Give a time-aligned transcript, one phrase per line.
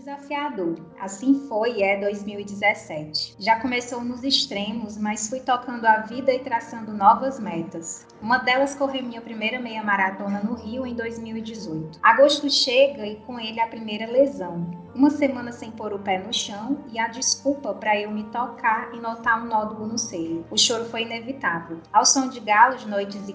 [0.00, 0.76] desafiador.
[0.98, 3.36] Assim foi e é 2017.
[3.38, 8.06] Já começou nos extremos, mas fui tocando a vida e traçando novas metas.
[8.20, 12.00] Uma delas correu minha primeira meia maratona no Rio em 2018.
[12.02, 14.70] Agosto chega e com ele a primeira lesão.
[14.94, 18.92] Uma semana sem pôr o pé no chão e a desculpa para eu me tocar
[18.92, 20.44] e notar um nódulo no seio.
[20.50, 21.78] O choro foi inevitável.
[21.92, 23.32] Ao som de galos, noites e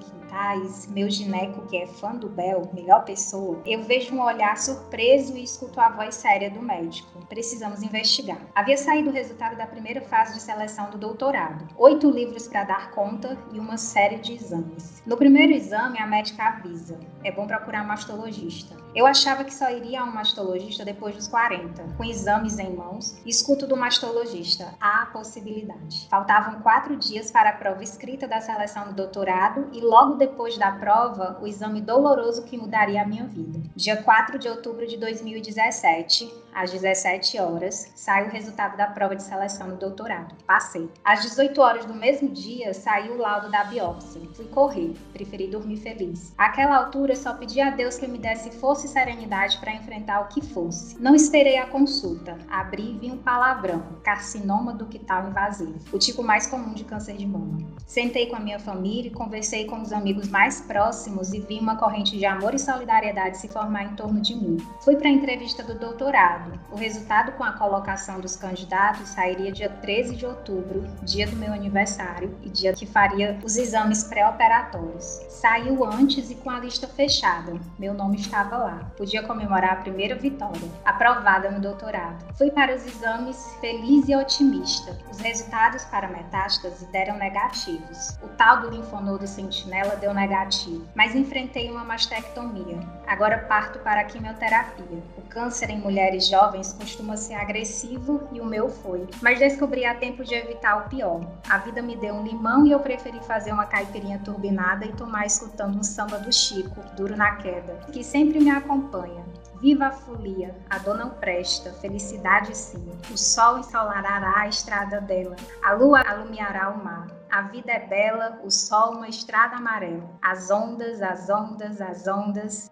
[0.89, 5.43] meu gineco, que é fã do Bel, melhor pessoa, eu vejo um olhar surpreso e
[5.43, 7.25] escuto a voz séria do médico.
[7.27, 8.39] Precisamos investigar.
[8.53, 11.67] Havia saído o resultado da primeira fase de seleção do doutorado.
[11.77, 15.01] Oito livros para dar conta e uma série de exames.
[15.05, 18.75] No primeiro exame, a médica avisa: é bom procurar um mastologista.
[18.93, 23.17] Eu achava que só iria a um mastologista depois dos 40, com exames em mãos,
[23.25, 26.07] escuto do mastologista: há possibilidade.
[26.09, 30.24] Faltavam quatro dias para a prova escrita da seleção do doutorado e logo depois
[30.57, 33.59] da prova, o exame doloroso que mudaria a minha vida.
[33.75, 39.21] Dia 4 de outubro de 2017, às 17 horas, sai o resultado da prova de
[39.21, 40.33] seleção do doutorado.
[40.47, 40.89] Passei.
[41.03, 44.21] Às 18 horas do mesmo dia, saiu o laudo da biópsia.
[44.33, 46.33] Fui correr, preferi dormir feliz.
[46.37, 50.27] Àquela altura, só pedi a Deus que me desse força e serenidade para enfrentar o
[50.29, 50.97] que fosse.
[50.97, 52.37] Não esperei a consulta.
[52.49, 57.27] Abri e vi um palavrão: carcinoma ductal invasivo, o tipo mais comum de câncer de
[57.27, 57.57] mama.
[57.85, 61.77] Sentei com a minha família e conversei com os amigos mais próximos e vi uma
[61.77, 64.57] corrente de amor e solidariedade se formar em torno de mim.
[64.81, 69.69] Fui para a entrevista do doutorado o resultado com a colocação dos candidatos sairia dia
[69.69, 75.21] 13 de outubro, dia do meu aniversário e dia que faria os exames pré-operatórios.
[75.29, 77.53] Saiu antes e com a lista fechada.
[77.79, 78.91] Meu nome estava lá.
[78.97, 82.25] Podia comemorar a primeira vitória, aprovada no doutorado.
[82.37, 84.97] Fui para os exames feliz e otimista.
[85.09, 88.17] Os resultados para metástase deram negativos.
[88.21, 92.77] O tal do linfonodo sentinela deu negativo, mas enfrentei uma mastectomia.
[93.07, 95.03] Agora parto para a quimioterapia.
[95.17, 99.07] O câncer em mulheres jovens costuma ser agressivo e o meu foi.
[99.19, 101.21] Mas descobri a tempo de evitar o pior.
[101.49, 105.25] A vida me deu um limão e eu preferi fazer uma caipirinha turbinada e tomar
[105.25, 109.25] escutando um samba do Chico, duro na queda, que sempre me acompanha.
[109.59, 112.85] Viva a folia, a dor não presta, felicidade sim.
[113.11, 117.07] O sol ensolará a estrada dela, a lua alumiará o mar.
[117.35, 120.09] A vida é bela, o sol uma estrada amarela.
[120.21, 122.71] As ondas, as ondas, as ondas.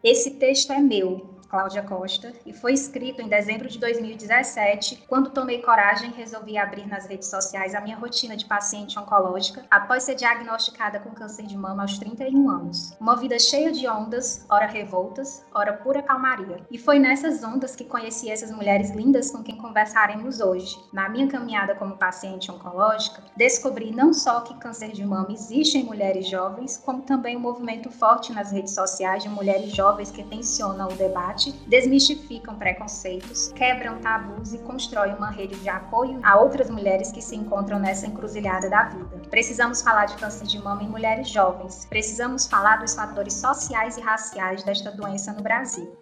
[0.00, 5.60] Esse texto é meu, Cláudia Costa, e foi escrito em dezembro de 2017, quando tomei
[5.60, 10.14] coragem e resolvi abrir nas redes sociais a minha rotina de paciente oncológica após ser
[10.14, 12.96] diagnosticada com câncer de mama aos 31 anos.
[12.98, 16.64] Uma vida cheia de ondas, ora revoltas, ora pura calmaria.
[16.70, 20.74] E foi nessas ondas que conheci essas mulheres lindas com quem conversaremos hoje.
[20.90, 25.84] Na minha caminhada como paciente oncológica, descobri não só que câncer de mama existe em
[25.84, 30.88] mulheres jovens, como também um movimento forte nas redes sociais de mulheres jovens que tensionam
[30.88, 37.10] o debate desmistificam preconceitos, quebram tabus e constroem uma rede de apoio a outras mulheres
[37.10, 39.22] que se encontram nessa encruzilhada da vida.
[39.30, 41.84] Precisamos falar de câncer de mama em mulheres jovens.
[41.86, 45.92] Precisamos falar dos fatores sociais e raciais desta doença no Brasil.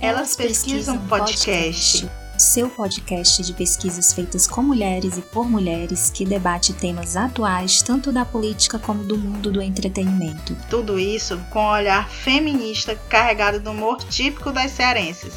[0.00, 6.72] Elas pesquisam podcast seu podcast de pesquisas feitas com mulheres e por mulheres que debate
[6.72, 10.56] temas atuais tanto da política como do mundo do entretenimento.
[10.68, 15.34] Tudo isso com um olhar feminista carregado do humor típico das cearenses.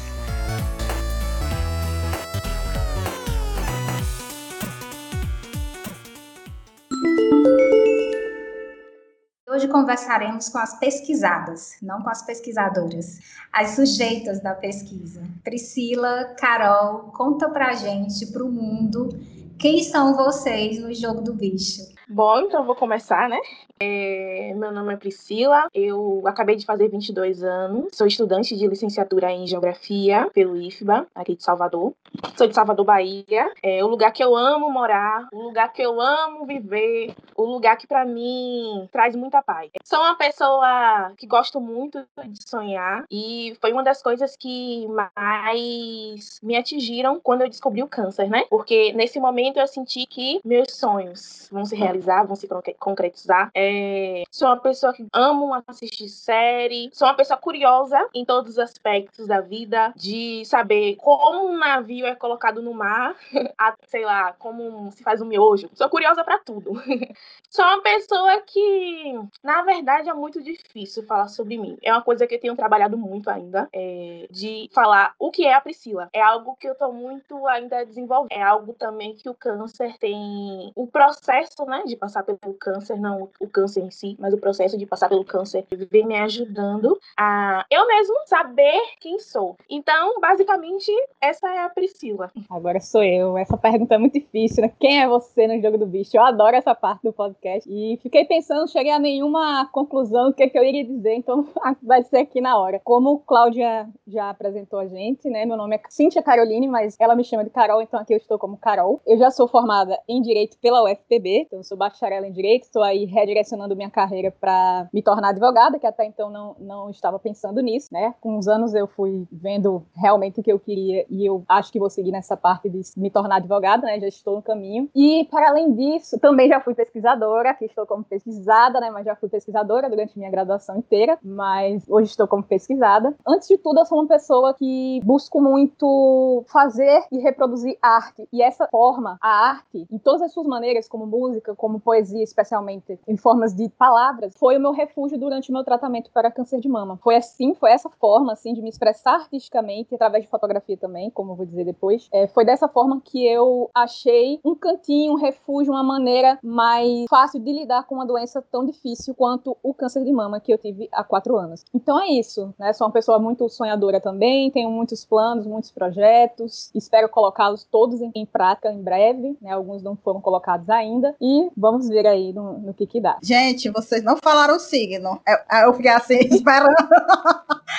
[9.60, 13.18] Hoje conversaremos com as pesquisadas, não com as pesquisadoras,
[13.52, 15.20] as sujeitas da pesquisa.
[15.44, 19.10] Priscila, Carol, conta pra gente, pro mundo,
[19.58, 21.82] quem são vocês no jogo do bicho?
[22.12, 23.38] Bom, então vou começar, né?
[23.78, 29.30] É, meu nome é Priscila, eu acabei de fazer 22 anos, sou estudante de licenciatura
[29.30, 31.94] em Geografia pelo IFBA, aqui de Salvador.
[32.36, 36.00] Sou de Salvador, Bahia, é o lugar que eu amo morar, o lugar que eu
[36.00, 39.70] amo viver, o lugar que para mim traz muita paz.
[39.84, 46.40] Sou uma pessoa que gosto muito de sonhar e foi uma das coisas que mais
[46.42, 48.44] me atingiram quando eu descobri o câncer, né?
[48.50, 52.48] Porque nesse momento eu senti que meus sonhos vão se realizar, vão se
[52.78, 53.50] concretizar.
[53.54, 56.90] É, sou uma pessoa que amo assistir série.
[56.92, 62.06] Sou uma pessoa curiosa em todos os aspectos da vida, de saber como um navio
[62.06, 63.14] é colocado no mar,
[63.58, 65.68] a, sei lá, como se faz um miojo.
[65.74, 66.72] Sou curiosa para tudo.
[67.48, 71.78] sou uma pessoa que, na verdade, é muito difícil falar sobre mim.
[71.82, 75.54] É uma coisa que eu tenho trabalhado muito ainda, é, de falar o que é
[75.54, 76.08] a Priscila.
[76.12, 78.32] É algo que eu tô muito ainda desenvolvendo.
[78.32, 83.28] É algo também que o câncer tem o processo, né, de passar pelo câncer, não
[83.40, 87.64] o câncer em si, mas o processo de passar pelo câncer vem me ajudando a
[87.70, 89.56] eu mesmo saber quem sou.
[89.68, 90.90] Então, basicamente,
[91.20, 92.30] essa é a Priscila.
[92.48, 93.36] Agora sou eu.
[93.36, 94.72] Essa pergunta é muito difícil, né?
[94.78, 96.16] Quem é você no jogo do bicho?
[96.16, 97.68] Eu adoro essa parte do podcast.
[97.70, 101.46] E fiquei pensando, cheguei a nenhuma conclusão do que, que eu iria dizer, então
[101.82, 102.80] vai ser aqui na hora.
[102.82, 105.44] Como Cláudia já apresentou a gente, né?
[105.44, 108.38] Meu nome é Cíntia Caroline, mas ela me chama de Carol, então aqui eu estou
[108.38, 109.00] como Carol.
[109.06, 113.06] Eu já sou formada em Direito pela UFPB, então sou bacharel em Direito, estou aí
[113.06, 117.88] redirecionando minha carreira para me tornar advogada, que até então não, não estava pensando nisso,
[117.90, 118.14] né?
[118.20, 121.78] Com uns anos eu fui vendo realmente o que eu queria e eu acho que
[121.78, 123.98] vou seguir nessa parte de me tornar advogada, né?
[123.98, 124.90] Já estou no caminho.
[124.94, 128.90] E para além disso, também já fui pesquisadora, aqui estou como pesquisada, né?
[128.90, 133.14] Mas já fui pesquisadora durante minha graduação inteira, mas hoje estou como pesquisada.
[133.26, 138.28] Antes de tudo, eu sou uma pessoa que busco muito fazer e reproduzir arte.
[138.32, 142.98] E essa forma, a arte, em todas as suas maneiras, como música, como poesia, especialmente
[143.06, 146.68] em formas de palavras, foi o meu refúgio durante o meu tratamento para câncer de
[146.68, 146.98] mama.
[147.02, 151.32] Foi assim, foi essa forma, assim, de me expressar artisticamente, através de fotografia também, como
[151.32, 152.08] eu vou dizer depois.
[152.12, 157.38] É, foi dessa forma que eu achei um cantinho, um refúgio, uma maneira mais fácil
[157.40, 160.88] de lidar com uma doença tão difícil quanto o câncer de mama que eu tive
[160.90, 161.62] há quatro anos.
[161.74, 162.72] Então é isso, né?
[162.72, 168.10] Sou uma pessoa muito sonhadora também, tenho muitos planos, muitos projetos, espero colocá-los todos em,
[168.14, 169.52] em, prática em breve, né?
[169.52, 173.18] Alguns não foram colocados ainda e vamos ver aí no, no que que dá.
[173.22, 175.20] Gente, vocês não falaram o signo.
[175.26, 176.74] Eu, eu fiquei assim esperando.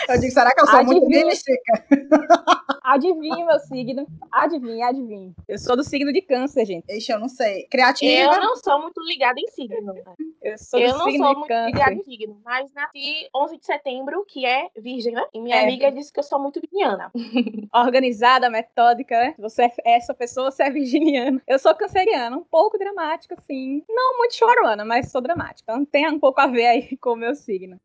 [0.09, 1.01] eu disse, será que eu sou Adivinha.
[1.01, 1.85] muito mística?
[2.83, 4.07] Adivinha meu signo.
[4.31, 5.33] Adivinha, adivinha.
[5.47, 6.85] Eu sou do signo de câncer, gente.
[6.89, 7.67] Ixi, eu não sei.
[7.69, 8.33] Criativa?
[8.33, 9.93] Eu não sou muito ligada em signo.
[10.41, 11.65] Eu sou eu não sou muito câncer.
[11.67, 15.23] ligada em signo, mas nasci 11 de setembro, que é virgem, né?
[15.33, 15.63] E minha é.
[15.63, 17.11] amiga disse que eu sou muito virginiana.
[17.73, 19.35] Organizada, metódica, né?
[19.37, 21.41] Você é essa pessoa, você é virginiana.
[21.47, 23.83] Eu sou canceriana, um pouco dramática, assim.
[23.87, 25.63] Não muito chorona, mas sou dramática.
[25.63, 27.77] Então tem um pouco a ver aí com o meu signo.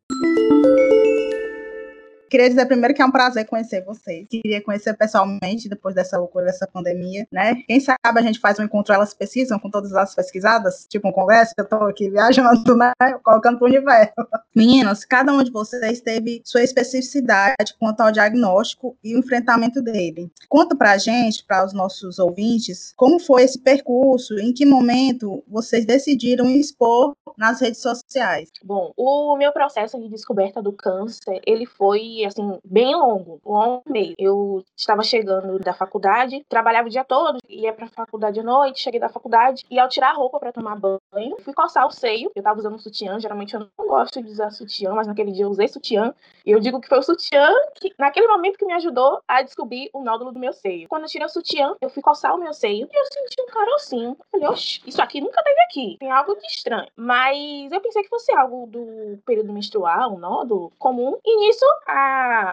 [2.28, 4.26] Queria dizer primeiro que é um prazer conhecer vocês.
[4.28, 7.54] Queria conhecer pessoalmente depois dessa loucura dessa pandemia, né?
[7.66, 11.12] Quem sabe a gente faz um encontro, elas pesquisam com todas as pesquisadas, tipo um
[11.12, 12.92] congresso, eu tô aqui viajando, né?
[13.22, 14.14] Colocando pro universo.
[14.54, 20.30] Meninas, cada um de vocês teve sua especificidade quanto ao diagnóstico e o enfrentamento dele.
[20.48, 25.84] Conta pra gente, para os nossos ouvintes, como foi esse percurso, em que momento vocês
[25.84, 28.50] decidiram expor nas redes sociais?
[28.64, 34.14] Bom, o meu processo de descoberta do câncer, ele foi assim, bem longo, longo meio.
[34.18, 39.00] Eu estava chegando da faculdade, trabalhava o dia todo, ia pra faculdade à noite, cheguei
[39.00, 42.30] da faculdade, e ao tirar a roupa para tomar banho, fui coçar o seio.
[42.34, 45.44] Eu tava usando um sutiã, geralmente eu não gosto de usar sutiã, mas naquele dia
[45.44, 46.14] eu usei sutiã.
[46.44, 49.90] E eu digo que foi o sutiã que, naquele momento, que me ajudou a descobrir
[49.92, 50.88] o nódulo do meu seio.
[50.88, 53.46] Quando eu tirei o sutiã, eu fui coçar o meu seio e eu senti um
[53.46, 54.10] carocinho.
[54.10, 55.96] Eu falei, oxe, isso aqui nunca teve aqui.
[55.98, 56.88] Tem algo de estranho.
[56.96, 61.18] Mas eu pensei que fosse algo do período menstrual, um nódulo comum.
[61.24, 62.05] E nisso, a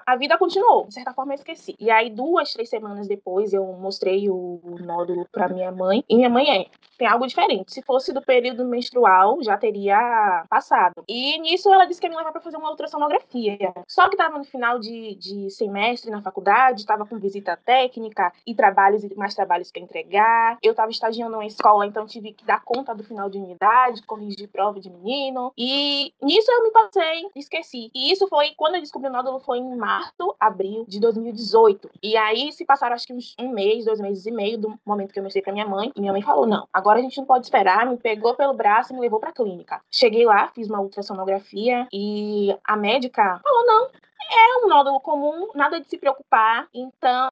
[0.05, 0.87] a, vida continuou.
[0.87, 1.75] De certa forma, eu esqueci.
[1.79, 6.03] E aí, duas, três semanas depois, eu mostrei o, nódulo para minha mãe.
[6.09, 6.65] E minha mãe é,
[6.97, 7.73] tem algo diferente.
[7.73, 11.03] Se fosse do período menstrual, já teria passado.
[11.07, 13.57] E nisso, ela disse que ia me levar para fazer uma ultrassonografia.
[13.87, 18.55] Só que estava no final de, de semestre na faculdade, estava com visita técnica e
[18.55, 20.57] trabalhos e mais trabalhos para entregar.
[20.61, 24.47] Eu estava estagiando numa escola, então tive que dar conta do final de unidade, corrigir
[24.47, 25.51] prova de menino.
[25.57, 27.91] E nisso eu me passei, esqueci.
[27.93, 31.89] E isso foi quando eu descobri o nódulo foi em março, abril de 2018.
[32.01, 35.13] E aí se passaram acho que uns um mês, dois meses e meio do momento
[35.13, 35.91] que eu mostrei pra minha mãe.
[35.95, 37.85] E minha mãe falou: não, agora a gente não pode esperar.
[37.85, 39.81] Me pegou pelo braço e me levou pra clínica.
[39.91, 43.89] Cheguei lá, fiz uma ultrassonografia e a médica falou: não,
[44.29, 46.67] é um nódulo comum, nada de se preocupar.
[46.73, 47.29] Então,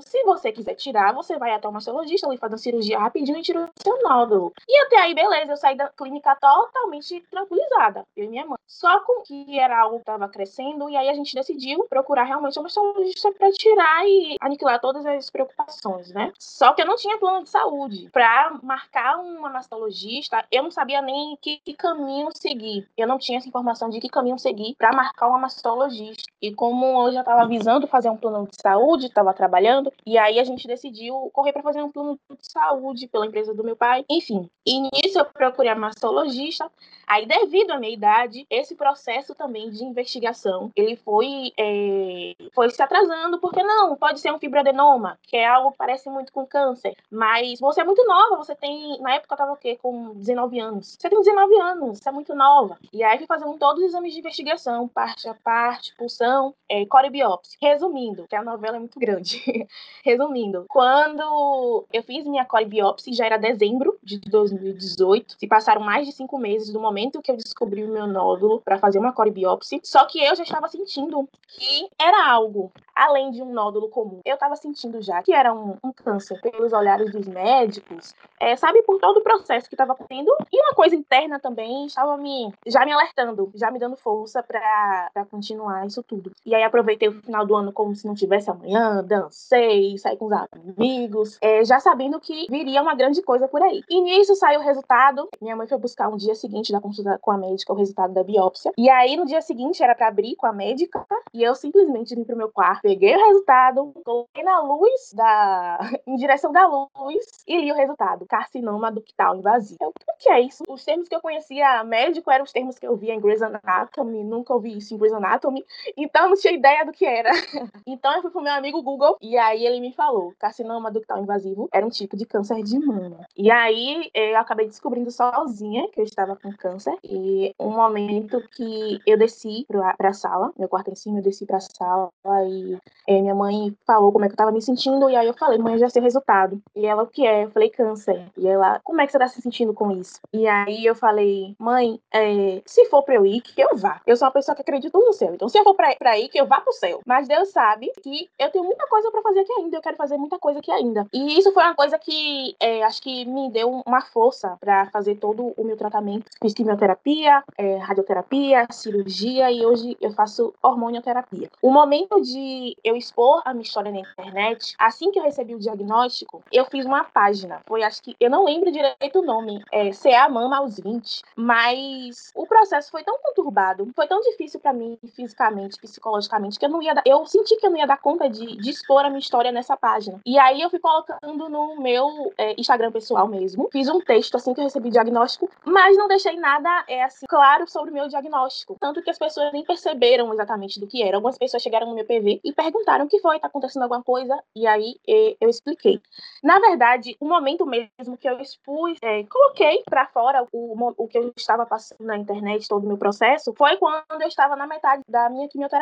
[0.00, 3.42] se você quiser tirar, você vai até o mastologista, ele faz uma cirurgia rapidinho e
[3.42, 4.52] tira o seu nódulo.
[4.68, 8.58] E até aí, beleza, eu saí da clínica totalmente tranquilizada, eu e minha mãe.
[8.66, 12.58] Só com que era algo que estava crescendo, e aí a gente decidiu procurar realmente
[12.58, 16.32] um mastologista para tirar e aniquilar todas as preocupações, né?
[16.38, 18.10] Só que eu não tinha plano de saúde.
[18.10, 22.88] Para marcar uma mastologista, eu não sabia nem que, que caminho seguir.
[22.96, 26.24] Eu não tinha essa informação de que caminho seguir para marcar uma mastologista.
[26.44, 30.38] E como eu já estava visando fazer um plano de saúde, estava trabalhando, e aí
[30.38, 34.04] a gente decidiu correr para fazer um plano de saúde pela empresa do meu pai.
[34.10, 36.70] Enfim, e nisso eu procurei a mastologista.
[37.06, 42.82] Aí, devido à minha idade, esse processo também de investigação, ele foi, é, foi se
[42.82, 46.94] atrasando, porque não, pode ser um fibroadenoma, que é algo que parece muito com câncer,
[47.10, 49.78] mas você é muito nova, você tem, na época eu tava o quê?
[49.80, 50.96] Com 19 anos.
[50.98, 52.78] Você tem 19 anos, você é muito nova.
[52.92, 56.84] E aí fui fazendo todos os exames de investigação, parte a parte, pulsando, então, é,
[56.86, 57.56] core biópsia.
[57.62, 59.40] Resumindo, que a novela é muito grande.
[60.04, 66.06] Resumindo, quando eu fiz minha core biópsia, já era dezembro de 2018, se passaram mais
[66.06, 69.30] de cinco meses do momento que eu descobri o meu nódulo para fazer uma core
[69.30, 74.20] biópsia, só que eu já estava sentindo que era algo além de um nódulo comum.
[74.24, 78.82] Eu estava sentindo já que era um, um, câncer pelos olhares dos médicos, é, sabe,
[78.82, 82.84] por todo o processo que estava tendo e uma coisa interna também estava me já
[82.84, 86.23] me alertando, já me dando força para continuar isso tudo.
[86.44, 90.26] E aí aproveitei o final do ano como se não tivesse amanhã, dancei, saí com
[90.26, 90.32] os
[90.76, 93.82] amigos, é, já sabendo que viria uma grande coisa por aí.
[93.88, 95.28] E nisso saiu o resultado.
[95.40, 98.22] Minha mãe foi buscar um dia seguinte da consulta com a médica o resultado da
[98.22, 98.72] biópsia.
[98.76, 102.24] E aí no dia seguinte era para abrir com a médica e eu simplesmente vim
[102.24, 107.60] pro meu quarto, peguei o resultado, coloquei na luz da em direção da luz e
[107.60, 108.26] li o resultado.
[108.26, 109.78] Carcinoma ductal invasivo.
[109.82, 110.62] O que é isso?
[110.68, 114.22] Os termos que eu conhecia médico eram os termos que eu via em Grey's Anatomy,
[114.24, 115.64] nunca ouvi isso em Grey's Anatomy,
[116.04, 117.30] então não tinha ideia do que era.
[117.86, 121.68] então eu fui pro meu amigo Google e aí ele me falou: carcinoma ductal invasivo
[121.72, 123.26] era um tipo de câncer de mama.
[123.36, 129.00] E aí eu acabei descobrindo sozinha que eu estava com câncer e um momento que
[129.06, 132.10] eu desci pra, sala, meu quarto em cima, eu desci pra sala
[132.46, 135.34] e é, minha mãe falou como é que eu tava me sentindo e aí eu
[135.34, 136.60] falei: mãe, já sei o resultado.
[136.74, 137.44] E ela, o que é?
[137.44, 138.30] Eu falei: câncer.
[138.36, 140.20] E ela, como é que você tá se sentindo com isso?
[140.32, 144.00] E aí eu falei: mãe, é, se for pra eu ir, que eu vá.
[144.06, 145.34] Eu sou uma pessoa que acredita no céu.
[145.34, 147.00] Então, se eu for pra, pra ir, que eu vá pro céu.
[147.06, 149.76] Mas Deus sabe que eu tenho muita coisa para fazer aqui ainda.
[149.76, 151.06] Eu quero fazer muita coisa aqui ainda.
[151.12, 155.16] E isso foi uma coisa que é, acho que me deu uma força para fazer
[155.16, 156.30] todo o meu tratamento.
[156.40, 161.50] Fiz quimioterapia, é, radioterapia, cirurgia e hoje eu faço hormonioterapia.
[161.62, 165.58] O momento de eu expor a minha história na internet, assim que eu recebi o
[165.58, 167.60] diagnóstico, eu fiz uma página.
[167.66, 171.22] Foi, acho que, eu não lembro direito o nome, é CA Mama aos 20.
[171.36, 176.70] Mas o processo foi tão conturbado, foi tão difícil para mim fisicamente, psicologicamente, que eu
[176.70, 179.08] não ia dar, eu senti que eu não ia dar conta de, de expor a
[179.08, 180.20] minha história nessa página.
[180.24, 183.68] E aí eu fui colocando no meu é, Instagram pessoal mesmo.
[183.70, 187.68] Fiz um texto assim que eu recebi diagnóstico, mas não deixei nada é, assim, claro
[187.68, 188.76] sobre o meu diagnóstico.
[188.80, 191.16] Tanto que as pessoas nem perceberam exatamente do que era.
[191.16, 194.42] Algumas pessoas chegaram no meu PV e perguntaram o que foi, tá acontecendo alguma coisa?
[194.56, 194.96] E aí
[195.40, 196.00] eu expliquei.
[196.42, 201.18] Na verdade, o momento mesmo que eu expus, é, coloquei para fora o, o que
[201.18, 205.02] eu estava passando na internet, todo o meu processo, foi quando eu estava na metade
[205.08, 205.73] da minha quimioterapia,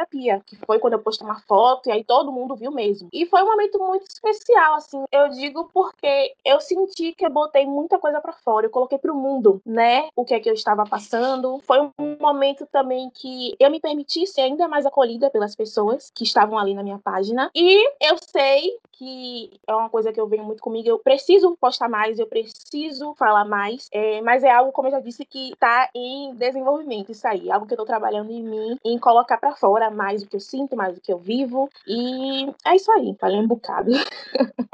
[0.46, 3.08] que foi quando eu postei uma foto e aí todo mundo viu mesmo.
[3.12, 7.66] E foi um momento muito especial, assim, eu digo porque eu senti que eu botei
[7.66, 10.84] muita coisa para fora, eu coloquei pro mundo, né, o que é que eu estava
[10.84, 11.60] passando.
[11.66, 16.24] Foi um momento também que eu me permiti ser ainda mais acolhida pelas pessoas que
[16.24, 17.50] estavam ali na minha página.
[17.54, 21.88] E eu sei que é uma coisa que eu venho muito comigo, eu preciso postar
[21.88, 25.88] mais, eu preciso falar mais, é, mas é algo, como eu já disse, que tá
[25.92, 29.81] em desenvolvimento, isso aí, algo que eu tô trabalhando em mim, em colocar para fora
[29.90, 31.68] mais o que eu sinto, mais o que eu vivo.
[31.86, 33.90] E é isso aí, falei um bocado.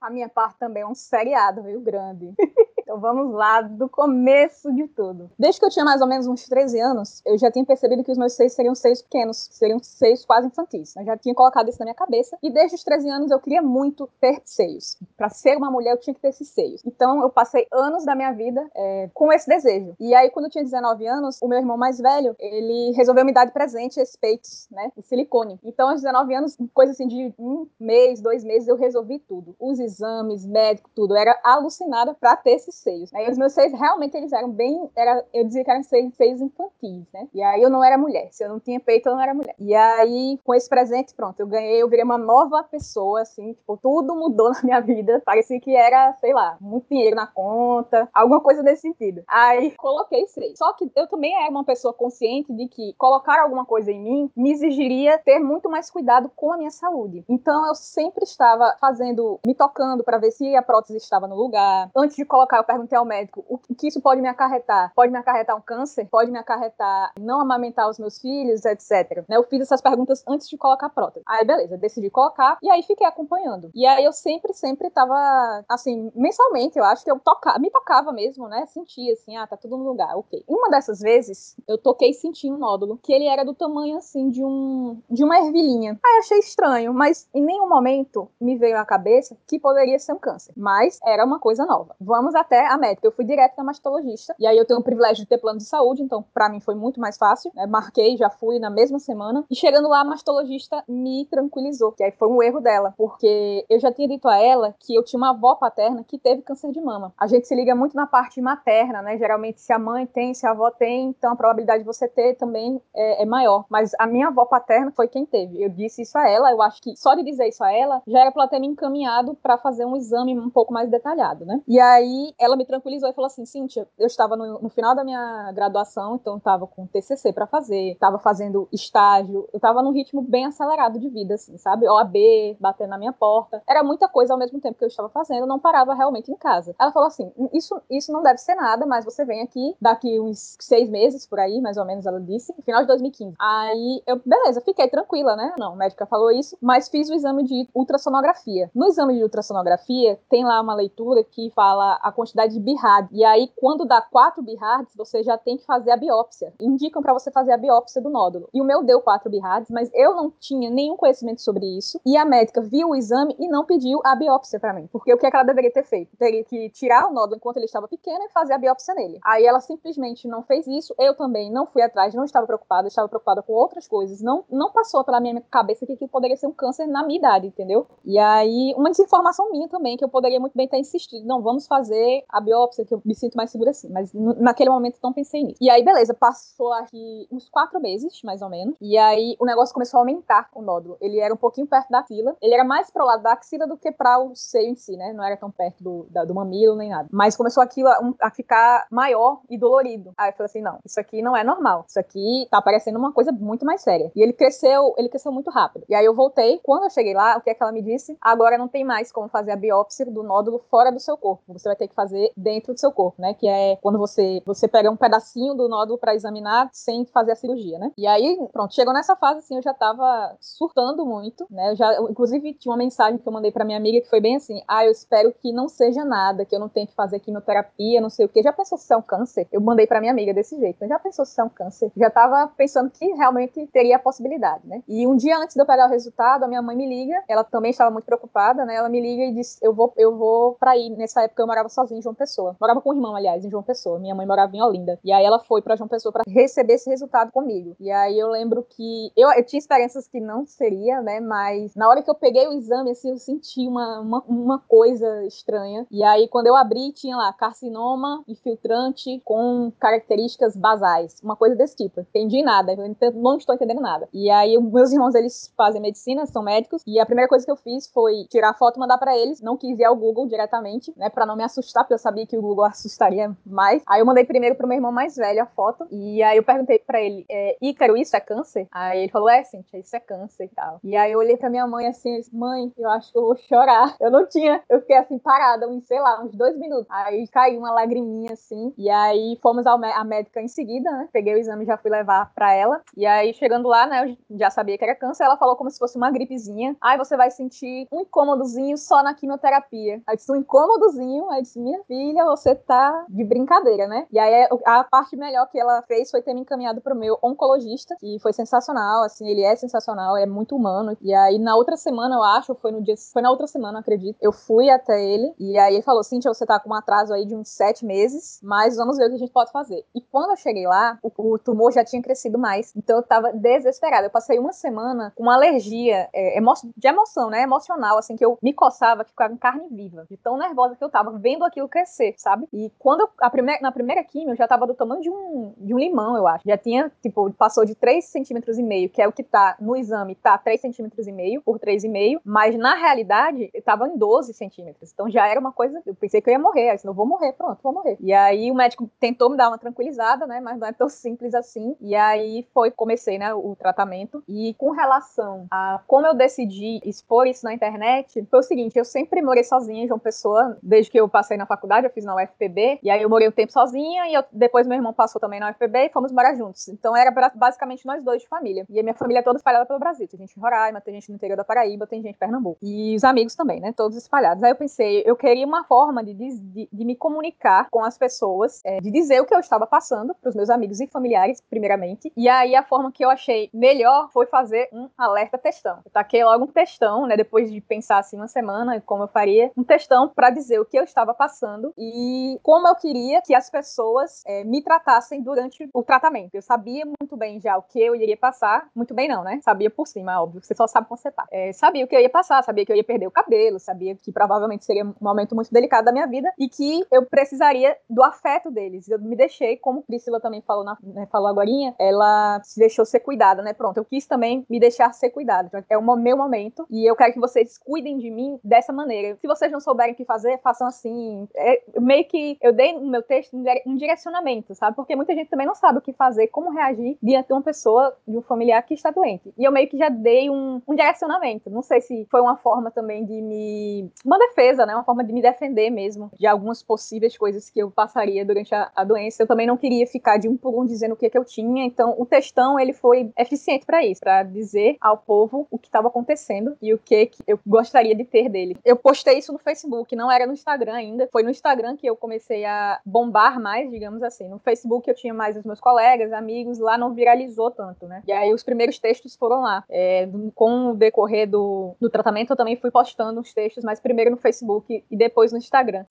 [0.00, 2.32] A minha parte também é um seriado, viu, grande.
[2.90, 5.30] Então vamos lá do começo de tudo.
[5.38, 8.10] Desde que eu tinha mais ou menos uns 13 anos, eu já tinha percebido que
[8.10, 10.96] os meus seios seriam seios pequenos, seriam seios quase infantis.
[10.96, 12.36] Eu já tinha colocado isso na minha cabeça.
[12.42, 14.98] E desde os 13 anos eu queria muito ter seios.
[15.16, 16.82] Para ser uma mulher eu tinha que ter esses seios.
[16.84, 19.94] Então eu passei anos da minha vida é, com esse desejo.
[20.00, 23.32] E aí quando eu tinha 19 anos, o meu irmão mais velho, ele resolveu me
[23.32, 25.60] dar de presente esses peitos, né, de silicone.
[25.62, 29.54] Então aos 19 anos, coisa assim de um mês, dois meses, eu resolvi tudo.
[29.60, 31.14] Os exames, médico, tudo.
[31.14, 33.12] Eu era alucinada para ter esses seios.
[33.14, 36.40] Aí os meus seios realmente eles eram bem, era, eu dizia que eram seios, seios
[36.40, 37.28] infantis, né?
[37.32, 38.28] E aí eu não era mulher.
[38.32, 39.54] Se eu não tinha peito, eu não era mulher.
[39.58, 43.76] E aí com esse presente, pronto, eu ganhei, eu virei uma nova pessoa, assim, tipo,
[43.76, 45.22] tudo mudou na minha vida.
[45.24, 49.22] Parecia que era, sei lá, muito dinheiro na conta, alguma coisa nesse sentido.
[49.26, 50.56] Aí coloquei seio.
[50.56, 54.30] Só que eu também era uma pessoa consciente de que colocar alguma coisa em mim
[54.36, 57.24] me exigiria ter muito mais cuidado com a minha saúde.
[57.28, 61.90] Então eu sempre estava fazendo, me tocando para ver se a prótese estava no lugar.
[61.96, 64.92] Antes de colocar, eu perguntei ao médico o que isso pode me acarretar.
[64.94, 66.06] Pode me acarretar um câncer?
[66.10, 69.24] Pode me acarretar não amamentar os meus filhos, etc.
[69.28, 71.24] Né, eu fiz essas perguntas antes de colocar a prótese.
[71.26, 73.70] Aí, beleza, decidi colocar e aí fiquei acompanhando.
[73.74, 78.12] E aí eu sempre, sempre tava, assim, mensalmente, eu acho que eu tocava, me tocava
[78.12, 78.66] mesmo, né?
[78.66, 80.44] Sentia assim, ah, tá tudo no lugar, ok.
[80.46, 84.30] Uma dessas vezes, eu toquei e senti um nódulo, que ele era do tamanho, assim,
[84.30, 85.98] de um de uma ervilhinha.
[86.04, 90.18] Aí achei estranho, mas em nenhum momento me veio à cabeça que poderia ser um
[90.18, 90.52] câncer.
[90.56, 91.94] Mas era uma coisa nova.
[92.00, 93.06] Vamos até até a médica.
[93.06, 94.34] Eu fui direto na mastologista.
[94.38, 96.74] E aí eu tenho o privilégio de ter plano de saúde, então para mim foi
[96.74, 97.50] muito mais fácil.
[97.54, 97.66] Né?
[97.66, 99.44] Marquei, já fui na mesma semana.
[99.50, 101.92] E chegando lá, a mastologista me tranquilizou.
[101.92, 105.02] Que aí foi um erro dela, porque eu já tinha dito a ela que eu
[105.02, 107.12] tinha uma avó paterna que teve câncer de mama.
[107.18, 109.16] A gente se liga muito na parte materna, né?
[109.16, 112.34] Geralmente, se a mãe tem, se a avó tem, então a probabilidade de você ter
[112.34, 113.64] também é, é maior.
[113.68, 115.62] Mas a minha avó paterna foi quem teve.
[115.62, 118.20] Eu disse isso a ela, eu acho que só de dizer isso a ela, já
[118.20, 121.60] era pra ela ter me encaminhado para fazer um exame um pouco mais detalhado, né?
[121.66, 125.04] E aí ela me tranquilizou e falou assim: Cíntia, eu estava no, no final da
[125.04, 130.22] minha graduação, então estava com TCC para fazer, estava fazendo estágio, eu estava num ritmo
[130.22, 131.86] bem acelerado de vida, assim, sabe?
[131.86, 132.16] OAB,
[132.58, 133.62] batendo na minha porta.
[133.68, 136.36] Era muita coisa ao mesmo tempo que eu estava fazendo, eu não parava realmente em
[136.36, 136.74] casa.
[136.80, 140.56] Ela falou assim: isso, isso não deve ser nada, mas você vem aqui daqui uns
[140.58, 143.34] seis meses por aí, mais ou menos, ela disse, final de 2015.
[143.38, 145.54] Aí eu, beleza, fiquei tranquila, né?
[145.58, 148.70] Não, a médica falou isso, mas fiz o exame de ultrassonografia.
[148.74, 153.08] No exame de ultrassonografia, tem lá uma leitura que fala a quantidade de BIRAD.
[153.12, 156.52] E aí, quando dá 4 BIRADs, você já tem que fazer a biópsia.
[156.60, 158.48] Indicam para você fazer a biópsia do nódulo.
[158.54, 162.00] E o meu deu 4 BIRADs, mas eu não tinha nenhum conhecimento sobre isso.
[162.06, 164.88] E a médica viu o exame e não pediu a biópsia para mim.
[164.92, 166.16] Porque o que, é que ela deveria ter feito?
[166.16, 169.18] Teria que tirar o nódulo enquanto ele estava pequeno e fazer a biópsia nele.
[169.24, 170.94] Aí ela simplesmente não fez isso.
[170.98, 174.20] Eu também não fui atrás, não estava preocupada, estava preocupada com outras coisas.
[174.20, 177.46] Não, não passou pela minha cabeça que aquilo poderia ser um câncer na minha idade,
[177.46, 177.86] entendeu?
[178.04, 181.26] E aí, uma desinformação minha também, que eu poderia muito bem ter insistido.
[181.26, 183.88] Não, vamos fazer a biópsia, que eu me sinto mais segura assim.
[183.90, 185.58] Mas naquele momento não pensei nisso.
[185.60, 188.76] E aí, beleza, passou aqui uns quatro meses, mais ou menos.
[188.80, 190.96] E aí o negócio começou a aumentar o nódulo.
[191.00, 192.36] Ele era um pouquinho perto da axila.
[192.40, 195.12] Ele era mais pro lado da axila do que para o seio em si, né?
[195.12, 197.08] Não era tão perto do, da, do mamilo nem nada.
[197.12, 200.12] Mas começou aquilo a, a, ficar maior e dolorido.
[200.16, 201.84] Aí eu falei assim: não, isso aqui não é normal.
[201.88, 204.10] Isso aqui tá parecendo uma coisa muito mais séria.
[204.14, 205.84] E ele cresceu, ele cresceu muito rápido.
[205.88, 206.60] E aí eu voltei.
[206.62, 208.16] Quando eu cheguei lá, o que é que ela me disse?
[208.20, 211.52] Agora não tem mais como fazer a biópsia do nódulo fora do seu corpo.
[211.52, 213.34] Você vai ter que fazer dentro do seu corpo, né?
[213.34, 217.36] Que é quando você, você pega um pedacinho do nódulo para examinar sem fazer a
[217.36, 217.92] cirurgia, né?
[217.96, 221.70] E aí, pronto, chegou nessa fase assim, eu já tava surtando muito, né?
[221.70, 224.20] Eu já, eu, inclusive, tinha uma mensagem que eu mandei para minha amiga que foi
[224.20, 227.20] bem assim: ah, eu espero que não seja nada, que eu não tenha que fazer
[227.20, 228.42] quimioterapia, não sei o que.
[228.42, 229.46] Já pensou se é um câncer?
[229.52, 230.86] Eu mandei para minha amiga desse jeito.
[230.86, 231.90] Já pensou se é um câncer?
[231.96, 234.82] Já tava pensando que realmente teria a possibilidade, né?
[234.88, 237.44] E um dia antes de eu pegar o resultado, a minha mãe me liga, ela
[237.44, 238.74] também estava muito preocupada, né?
[238.74, 240.90] Ela me liga e diz: eu vou, eu vou para ir.
[240.90, 242.56] Nessa época eu morava sozinha em João Pessoa.
[242.60, 243.98] Morava com o irmão, aliás, em João Pessoa.
[243.98, 244.98] Minha mãe morava em Olinda.
[245.04, 247.76] E aí ela foi para João Pessoa para receber esse resultado comigo.
[247.78, 251.20] E aí eu lembro que eu, eu tinha experiências que não seria, né?
[251.20, 255.24] Mas na hora que eu peguei o exame, assim, eu senti uma, uma, uma coisa
[255.26, 255.86] estranha.
[255.90, 261.20] E aí quando eu abri, tinha lá carcinoma infiltrante com características basais.
[261.22, 262.00] Uma coisa desse tipo.
[262.00, 262.74] Entendi nada.
[263.14, 264.08] Não estou entendendo nada.
[264.12, 266.82] E aí meus irmãos, eles fazem medicina, são médicos.
[266.86, 269.40] E a primeira coisa que eu fiz foi tirar foto e mandar para eles.
[269.40, 271.10] Não quis ir ao Google diretamente, né?
[271.10, 273.82] Pra não me assustar, porque eu sabia que o Google assustaria mais.
[273.86, 275.86] Aí eu mandei primeiro pro meu irmão mais velho a foto.
[275.90, 278.68] E aí eu perguntei para ele, é, Ícaro, isso é câncer?
[278.70, 280.78] Aí ele falou, é, Cintia, isso é câncer e tal.
[280.84, 283.36] E aí eu olhei pra minha mãe assim, disse, mãe, eu acho que eu vou
[283.36, 283.96] chorar.
[284.00, 286.86] Eu não tinha, eu fiquei assim parada, uns, sei lá, uns dois minutos.
[286.88, 288.72] Aí caiu uma lagriminha assim.
[288.76, 291.08] E aí fomos ao à médica em seguida, né?
[291.12, 292.80] Peguei o exame e já fui levar pra ela.
[292.96, 295.24] E aí chegando lá, né, eu já sabia que era câncer.
[295.24, 296.76] Ela falou como se fosse uma gripezinha.
[296.80, 300.02] Aí você vai sentir um incômodozinho só na quimioterapia.
[300.06, 301.30] Aí disse, um incômodozinho.
[301.30, 304.06] Aí disse, minha filha, você tá de brincadeira, né?
[304.10, 307.96] E aí a parte melhor que ela fez foi ter me encaminhado pro meu oncologista,
[307.98, 310.96] que foi sensacional, assim, ele é sensacional, é muito humano.
[311.00, 314.16] E aí na outra semana, eu acho, foi no dia, foi na outra semana, acredito,
[314.20, 317.24] eu fui até ele e aí ele falou: Cintia, você tá com um atraso aí
[317.24, 319.84] de uns sete meses, mas vamos ver o que a gente pode fazer.
[319.94, 323.32] E quando eu cheguei lá, o, o tumor já tinha crescido mais, então eu tava
[323.32, 324.06] desesperada.
[324.06, 327.42] Eu passei uma semana com uma alergia é, emo de emoção, né?
[327.42, 330.90] Emocional, assim, que eu me coçava, que ficava carne viva, de tão nervosa que eu
[330.90, 332.46] tava, vendo aquilo crescer, sabe?
[332.52, 335.74] E quando a primeira, na primeira quimio, eu já tava do tamanho de um, de
[335.74, 336.44] um limão, eu acho.
[336.46, 339.76] Já tinha, tipo, passou de 3 centímetros e meio, que é o que tá no
[339.76, 344.92] exame, tá 3 centímetros e meio por 3,5, mas na realidade, tava em 12 centímetros.
[344.92, 347.32] Então já era uma coisa, eu pensei que eu ia morrer, disse, não vou morrer,
[347.32, 347.96] pronto, vou morrer.
[348.00, 351.34] E aí o médico tentou me dar uma tranquilizada, né, mas não é tão simples
[351.34, 351.76] assim.
[351.80, 354.22] E aí foi, comecei, né, o tratamento.
[354.28, 358.84] E com relação a como eu decidi expor isso na internet, foi o seguinte, eu
[358.84, 362.14] sempre morei sozinha em João Pessoa, desde que eu passei na faculdade, eu fiz na
[362.14, 365.40] UFPB, e aí eu morei um tempo sozinha, e eu, depois meu irmão passou também
[365.40, 366.68] na UFPB, e fomos morar juntos.
[366.68, 368.64] Então era basicamente nós dois de família.
[368.68, 370.06] E a minha família é toda espalhada pelo Brasil.
[370.06, 372.58] Tem gente em Roraima, tem gente no interior da Paraíba, tem gente em Pernambuco.
[372.62, 373.72] E os amigos também, né?
[373.76, 374.42] Todos espalhados.
[374.42, 378.60] Aí eu pensei, eu queria uma forma de, de, de me comunicar com as pessoas,
[378.64, 382.12] é, de dizer o que eu estava passando para os meus amigos e familiares, primeiramente.
[382.16, 385.78] E aí a forma que eu achei melhor foi fazer um alerta textão.
[385.84, 387.16] Eu taquei logo um textão, né?
[387.16, 390.78] Depois de pensar assim uma semana como eu faria, um textão para dizer o que
[390.78, 395.68] eu estava passando passando e como eu queria que as pessoas é, me tratassem durante
[395.72, 396.34] o tratamento.
[396.34, 399.40] Eu sabia muito bem já o que eu iria passar, muito bem não, né?
[399.42, 401.26] Sabia por cima, óbvio, você só sabe quando você tá.
[401.30, 403.94] É, sabia o que eu ia passar, sabia que eu ia perder o cabelo, sabia
[403.96, 408.02] que provavelmente seria um momento muito delicado da minha vida e que eu precisaria do
[408.02, 408.88] afeto deles.
[408.88, 413.00] Eu me deixei, como Priscila também falou, na, né, falou agora, ela se deixou ser
[413.00, 413.52] cuidada, né?
[413.52, 415.48] Pronto, eu quis também me deixar ser cuidada.
[415.48, 419.16] Então, é o meu momento e eu quero que vocês cuidem de mim dessa maneira.
[419.16, 421.26] Se vocês não souberem o que fazer, façam assim.
[421.34, 424.76] É, meio que eu dei no meu texto um direcionamento, sabe?
[424.76, 427.96] Porque muita gente também não sabe o que fazer, como reagir diante de uma pessoa,
[428.06, 429.32] de um familiar que está doente.
[429.38, 431.50] E eu meio que já dei um, um direcionamento.
[431.50, 433.90] Não sei se foi uma forma também de me.
[434.04, 434.74] Uma defesa, né?
[434.74, 438.70] Uma forma de me defender mesmo de algumas possíveis coisas que eu passaria durante a,
[438.74, 439.22] a doença.
[439.22, 441.64] Eu também não queria ficar de um por um dizendo o que, que eu tinha.
[441.64, 445.88] Então, o textão, ele foi eficiente para isso, para dizer ao povo o que estava
[445.88, 448.56] acontecendo e o que, que eu gostaria de ter dele.
[448.64, 451.08] Eu postei isso no Facebook, não era no Instagram ainda.
[451.12, 454.28] Foi no Instagram que eu comecei a bombar mais, digamos assim.
[454.28, 458.02] No Facebook eu tinha mais os meus colegas, amigos, lá não viralizou tanto, né?
[458.06, 459.64] E aí os primeiros textos foram lá.
[459.68, 464.10] É, com o decorrer do, do tratamento, eu também fui postando os textos, mas primeiro
[464.10, 465.84] no Facebook e depois no Instagram.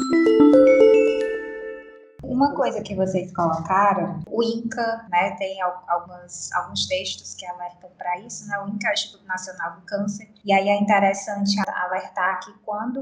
[2.23, 8.19] Uma coisa que vocês colocaram, o INCA, né, tem alguns, alguns textos que alertam para
[8.19, 12.39] isso, né, o INCA é o Instituto Nacional do Câncer, e aí é interessante alertar
[12.41, 13.01] que quando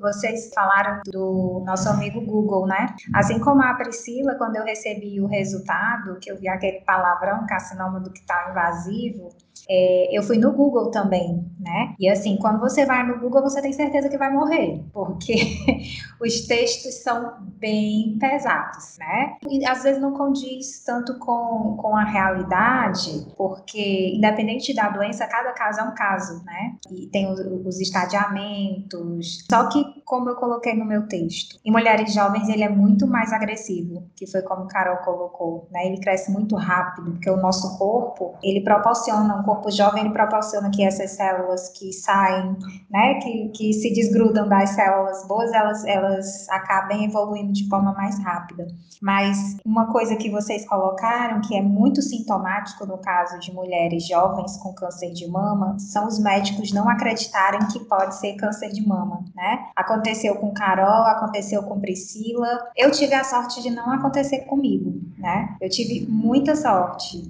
[0.00, 5.26] vocês falaram do nosso amigo Google, né, assim como a Priscila, quando eu recebi o
[5.26, 9.28] resultado, que eu vi aquele palavrão, carcinoma do que está invasivo,
[9.68, 11.94] é, eu fui no Google também, né?
[11.98, 15.34] E assim, quando você vai no Google, você tem certeza que vai morrer, porque
[16.20, 19.36] os textos são bem pesados, né?
[19.48, 25.52] E às vezes não condiz tanto com, com a realidade, porque independente da doença, cada
[25.52, 26.74] caso é um caso, né?
[26.90, 29.44] E tem os, os estadiamentos.
[29.48, 33.32] Só que, como eu coloquei no meu texto, em mulheres jovens ele é muito mais
[33.32, 35.86] agressivo, que foi como Carol colocou, né?
[35.86, 40.68] Ele cresce muito rápido, porque o nosso corpo, ele proporciona um corpo jovem ele proporciona
[40.68, 42.56] que essas células que saem,
[42.90, 48.18] né, que, que se desgrudam das células boas, elas, elas acabem evoluindo de forma mais
[48.18, 48.66] rápida.
[49.00, 54.56] Mas uma coisa que vocês colocaram, que é muito sintomático no caso de mulheres jovens
[54.56, 59.24] com câncer de mama, são os médicos não acreditarem que pode ser câncer de mama,
[59.36, 59.68] né?
[60.00, 62.58] Aconteceu com Carol, aconteceu com Priscila.
[62.74, 65.54] Eu tive a sorte de não acontecer comigo, né?
[65.60, 67.22] Eu tive muita sorte.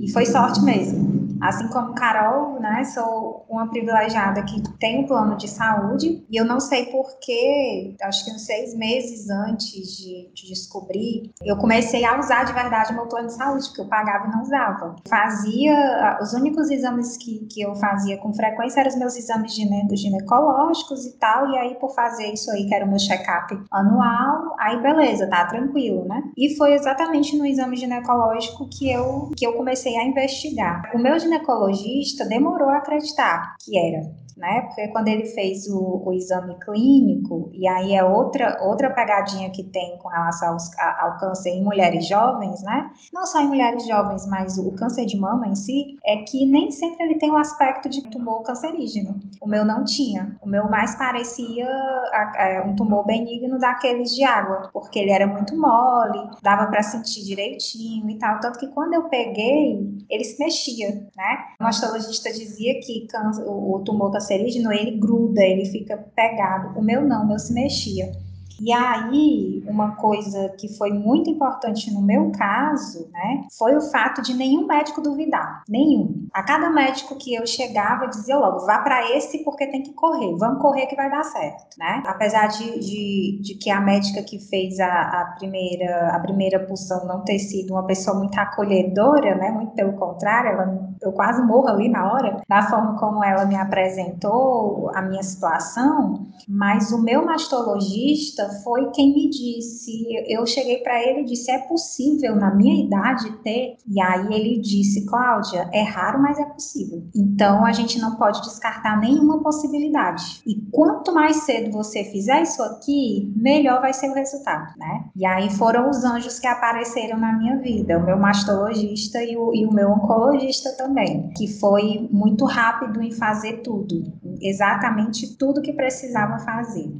[0.00, 1.23] E foi sorte mesmo.
[1.44, 6.44] Assim como Carol, né, sou uma privilegiada que tem um plano de saúde e eu
[6.46, 12.18] não sei porquê, acho que uns seis meses antes de, de descobrir, eu comecei a
[12.18, 14.96] usar de verdade meu plano de saúde, porque eu pagava e não usava.
[15.06, 19.86] Fazia, os únicos exames que, que eu fazia com frequência eram os meus exames gine,
[19.92, 24.56] ginecológicos e tal, e aí por fazer isso aí, que era o meu check-up anual,
[24.58, 26.22] aí beleza, tá tranquilo, né?
[26.38, 30.90] E foi exatamente no exame ginecológico que eu, que eu comecei a investigar.
[30.94, 34.62] O meu ginecologista demorou a acreditar que era né?
[34.62, 39.62] Porque quando ele fez o, o exame clínico, e aí é outra, outra pegadinha que
[39.62, 42.90] tem com relação aos, a, ao câncer em mulheres jovens, né?
[43.12, 46.70] Não só em mulheres jovens, mas o câncer de mama em si, é que nem
[46.70, 49.18] sempre ele tem o aspecto de tumor cancerígeno.
[49.40, 50.36] O meu não tinha.
[50.42, 55.26] O meu mais parecia a, a, um tumor benigno daqueles de água, porque ele era
[55.26, 58.40] muito mole, dava para sentir direitinho e tal.
[58.40, 61.44] Tanto que quando eu peguei, ele se mexia, né?
[61.60, 63.06] O mastologista dizia que
[63.46, 66.78] o, tumor cancerígeno ele gruda, ele fica pegado.
[66.78, 68.12] O meu não, o meu se mexia.
[68.60, 74.22] E aí, uma coisa que foi muito importante no meu caso, né, foi o fato
[74.22, 76.26] de nenhum médico duvidar, nenhum.
[76.32, 80.36] A cada médico que eu chegava, dizia logo, vá para esse porque tem que correr,
[80.36, 82.02] vamos correr que vai dar certo, né?
[82.06, 87.06] Apesar de, de, de que a médica que fez a, a, primeira a primeira pulsão
[87.06, 91.68] não ter sido uma pessoa muito acolhedora, né, muito pelo contrário, ela, eu quase morro
[91.68, 97.24] ali na hora, da forma como ela me apresentou a minha situação, mas o meu
[97.24, 100.04] mastologista foi quem me disse.
[100.28, 103.76] Eu cheguei para ele e disse: é possível na minha idade ter?
[103.86, 107.02] E aí ele disse: Cláudia, é raro, mas é possível.
[107.14, 110.42] Então a gente não pode descartar nenhuma possibilidade.
[110.46, 115.04] E quanto mais cedo você fizer isso aqui, melhor vai ser o resultado, né?
[115.14, 119.54] E aí foram os anjos que apareceram na minha vida, o meu mastologista e o,
[119.54, 120.93] e o meu oncologista também,
[121.36, 124.04] que foi muito rápido em fazer tudo,
[124.40, 126.90] exatamente tudo que precisava fazer.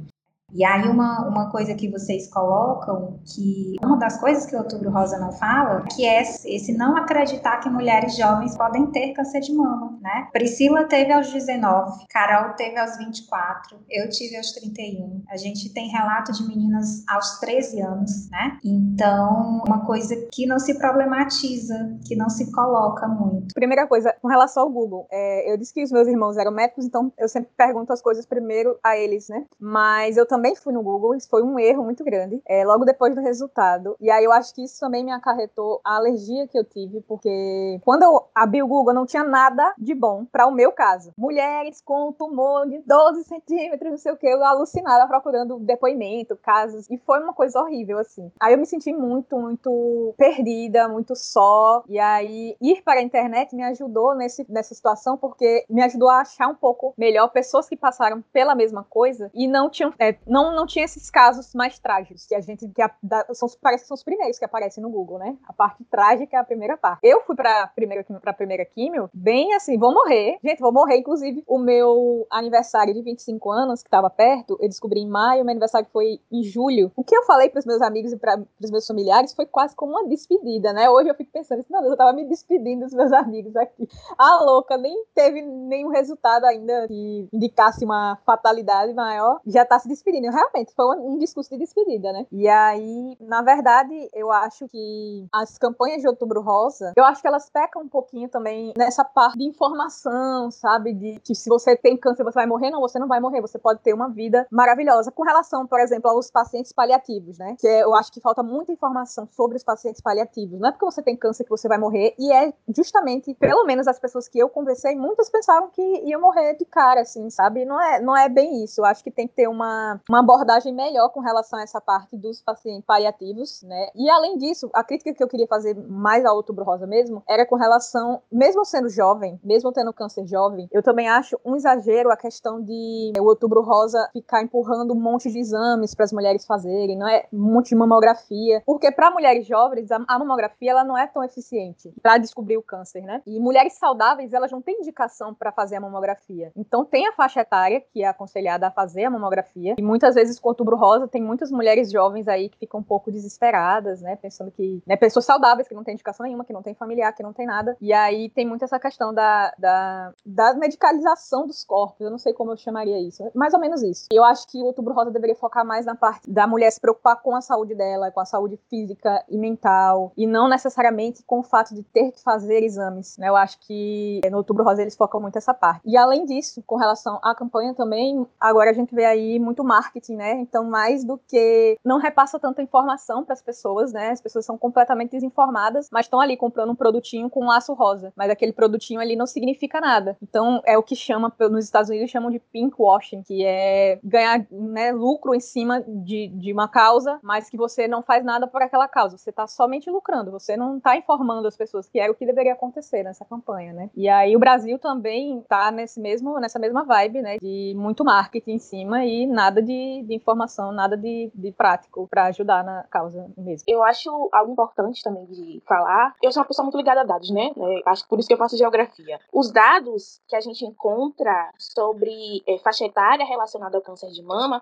[0.53, 4.91] E aí uma, uma coisa que vocês colocam, que uma das coisas que o Outubro
[4.91, 9.53] Rosa não fala, que é esse não acreditar que mulheres jovens podem ter câncer de
[9.53, 10.27] mama, né?
[10.31, 15.23] Priscila teve aos 19, Carol teve aos 24, eu tive aos 31.
[15.29, 18.57] A gente tem relato de meninas aos 13 anos, né?
[18.63, 23.53] Então, uma coisa que não se problematiza, que não se coloca muito.
[23.53, 26.85] Primeira coisa, com relação ao Google, é, eu disse que os meus irmãos eram médicos,
[26.85, 29.45] então eu sempre pergunto as coisas primeiro a eles, né?
[29.59, 30.25] Mas eu
[30.55, 33.95] fui no Google, isso foi um erro muito grande, é, logo depois do resultado.
[33.99, 37.79] E aí eu acho que isso também me acarretou a alergia que eu tive, porque
[37.83, 41.11] quando eu abri o Google não tinha nada de bom para o meu caso.
[41.17, 46.89] Mulheres com tumor de 12 centímetros, não sei o que, eu alucinada procurando depoimento, casos,
[46.89, 48.31] e foi uma coisa horrível, assim.
[48.39, 53.55] Aí eu me senti muito, muito perdida, muito só, e aí ir para a internet
[53.55, 57.75] me ajudou nesse, nessa situação, porque me ajudou a achar um pouco melhor pessoas que
[57.75, 62.25] passaram pela mesma coisa e não tinham, é, não, não tinha esses casos mais trágicos,
[62.25, 64.89] que a gente, que a, da, são, parece que são os primeiros que aparecem no
[64.89, 65.37] Google, né?
[65.47, 66.99] A parte trágica é a primeira parte.
[67.03, 70.37] Eu fui pra primeira, pra primeira químio, bem assim, vou morrer.
[70.43, 70.97] Gente, vou morrer.
[70.97, 75.51] Inclusive, o meu aniversário de 25 anos, que tava perto, eu descobri em maio, meu
[75.51, 76.91] aniversário foi em julho.
[76.95, 79.91] O que eu falei pros meus amigos e para pros meus familiares foi quase como
[79.91, 80.89] uma despedida, né?
[80.89, 83.87] Hoje eu fico pensando, meu Deus, eu tava me despedindo dos meus amigos aqui.
[84.17, 89.87] A louca nem teve nenhum resultado ainda que indicasse uma fatalidade maior, já tá se
[89.87, 90.14] despedindo.
[90.21, 92.25] Realmente, foi um discurso de despedida, né?
[92.31, 97.27] E aí, na verdade, eu acho que as campanhas de Outubro Rosa, eu acho que
[97.27, 100.93] elas pecam um pouquinho também nessa parte de informação, sabe?
[100.93, 102.69] De que se você tem câncer, você vai morrer.
[102.69, 105.11] Não, você não vai morrer, você pode ter uma vida maravilhosa.
[105.11, 107.55] Com relação, por exemplo, aos pacientes paliativos, né?
[107.59, 110.59] Que eu acho que falta muita informação sobre os pacientes paliativos.
[110.59, 113.87] Não é porque você tem câncer que você vai morrer, e é justamente, pelo menos
[113.87, 117.65] as pessoas que eu conversei, muitas pensaram que iam morrer de cara, assim, sabe?
[117.65, 118.81] Não é, não é bem isso.
[118.81, 122.17] Eu acho que tem que ter uma, uma abordagem melhor com relação a essa parte
[122.17, 123.89] dos pacientes paliativos, né?
[123.95, 127.45] E além disso, a crítica que eu queria fazer mais ao Outubro Rosa mesmo era
[127.45, 132.17] com relação, mesmo sendo jovem, mesmo tendo câncer jovem, eu também acho um exagero a
[132.17, 136.97] questão de o Outubro Rosa ficar empurrando um monte de exames para as mulheres fazerem,
[136.97, 141.07] não é um monte de mamografia, porque para mulheres jovens a mamografia ela não é
[141.07, 143.21] tão eficiente para descobrir o câncer, né?
[143.25, 146.51] E mulheres saudáveis elas não têm indicação para fazer a mamografia.
[146.55, 150.37] Então tem a faixa etária que é aconselhada a fazer a mamografia e muitas vezes
[150.37, 154.17] com o Outubro Rosa tem muitas mulheres jovens aí que ficam um pouco desesperadas, né?
[154.17, 157.23] Pensando que, né, pessoas saudáveis que não têm indicação nenhuma, que não tem familiar, que
[157.23, 157.77] não tem nada.
[157.79, 162.01] E aí tem muito essa questão da, da, da medicalização dos corpos.
[162.01, 163.23] Eu não sei como eu chamaria isso.
[163.33, 164.07] Mais ou menos isso.
[164.11, 167.21] Eu acho que o Outubro Rosa deveria focar mais na parte da mulher se preocupar
[167.21, 171.43] com a saúde dela, com a saúde física e mental, e não necessariamente com o
[171.43, 173.17] fato de ter que fazer exames.
[173.17, 173.29] Né?
[173.29, 175.81] Eu acho que no Outubro Rosa eles focam muito essa parte.
[175.85, 179.84] E além disso, com relação à campanha também, agora a gente vê aí muito marketing,
[180.15, 180.33] né?
[180.33, 184.09] Então, mais do que não repassa tanta informação para as pessoas, né?
[184.09, 188.11] As pessoas são completamente desinformadas, mas estão ali comprando um produtinho com um laço rosa,
[188.15, 190.17] mas aquele produtinho ali não significa nada.
[190.21, 194.45] Então, é o que chama nos Estados Unidos chamam de pink washing, que é ganhar
[194.51, 198.61] né, lucro em cima de, de uma causa, mas que você não faz nada por
[198.61, 199.17] aquela causa.
[199.17, 202.53] Você está somente lucrando, você não está informando as pessoas que era o que deveria
[202.53, 203.89] acontecer nessa campanha, né?
[203.95, 207.37] E aí o Brasil também está nesse mesmo, nessa mesma vibe, né?
[207.37, 212.25] De muito marketing em cima e nada de, de informação, nada de, de prático para
[212.25, 213.65] ajudar na causa mesmo.
[213.67, 216.15] Eu acho algo importante também de falar.
[216.21, 217.51] Eu sou uma pessoa muito ligada a dados, né?
[217.55, 219.19] É, acho que por isso que eu faço geografia.
[219.31, 224.61] Os dados que a gente encontra sobre é, faixa etária relacionada ao câncer de mama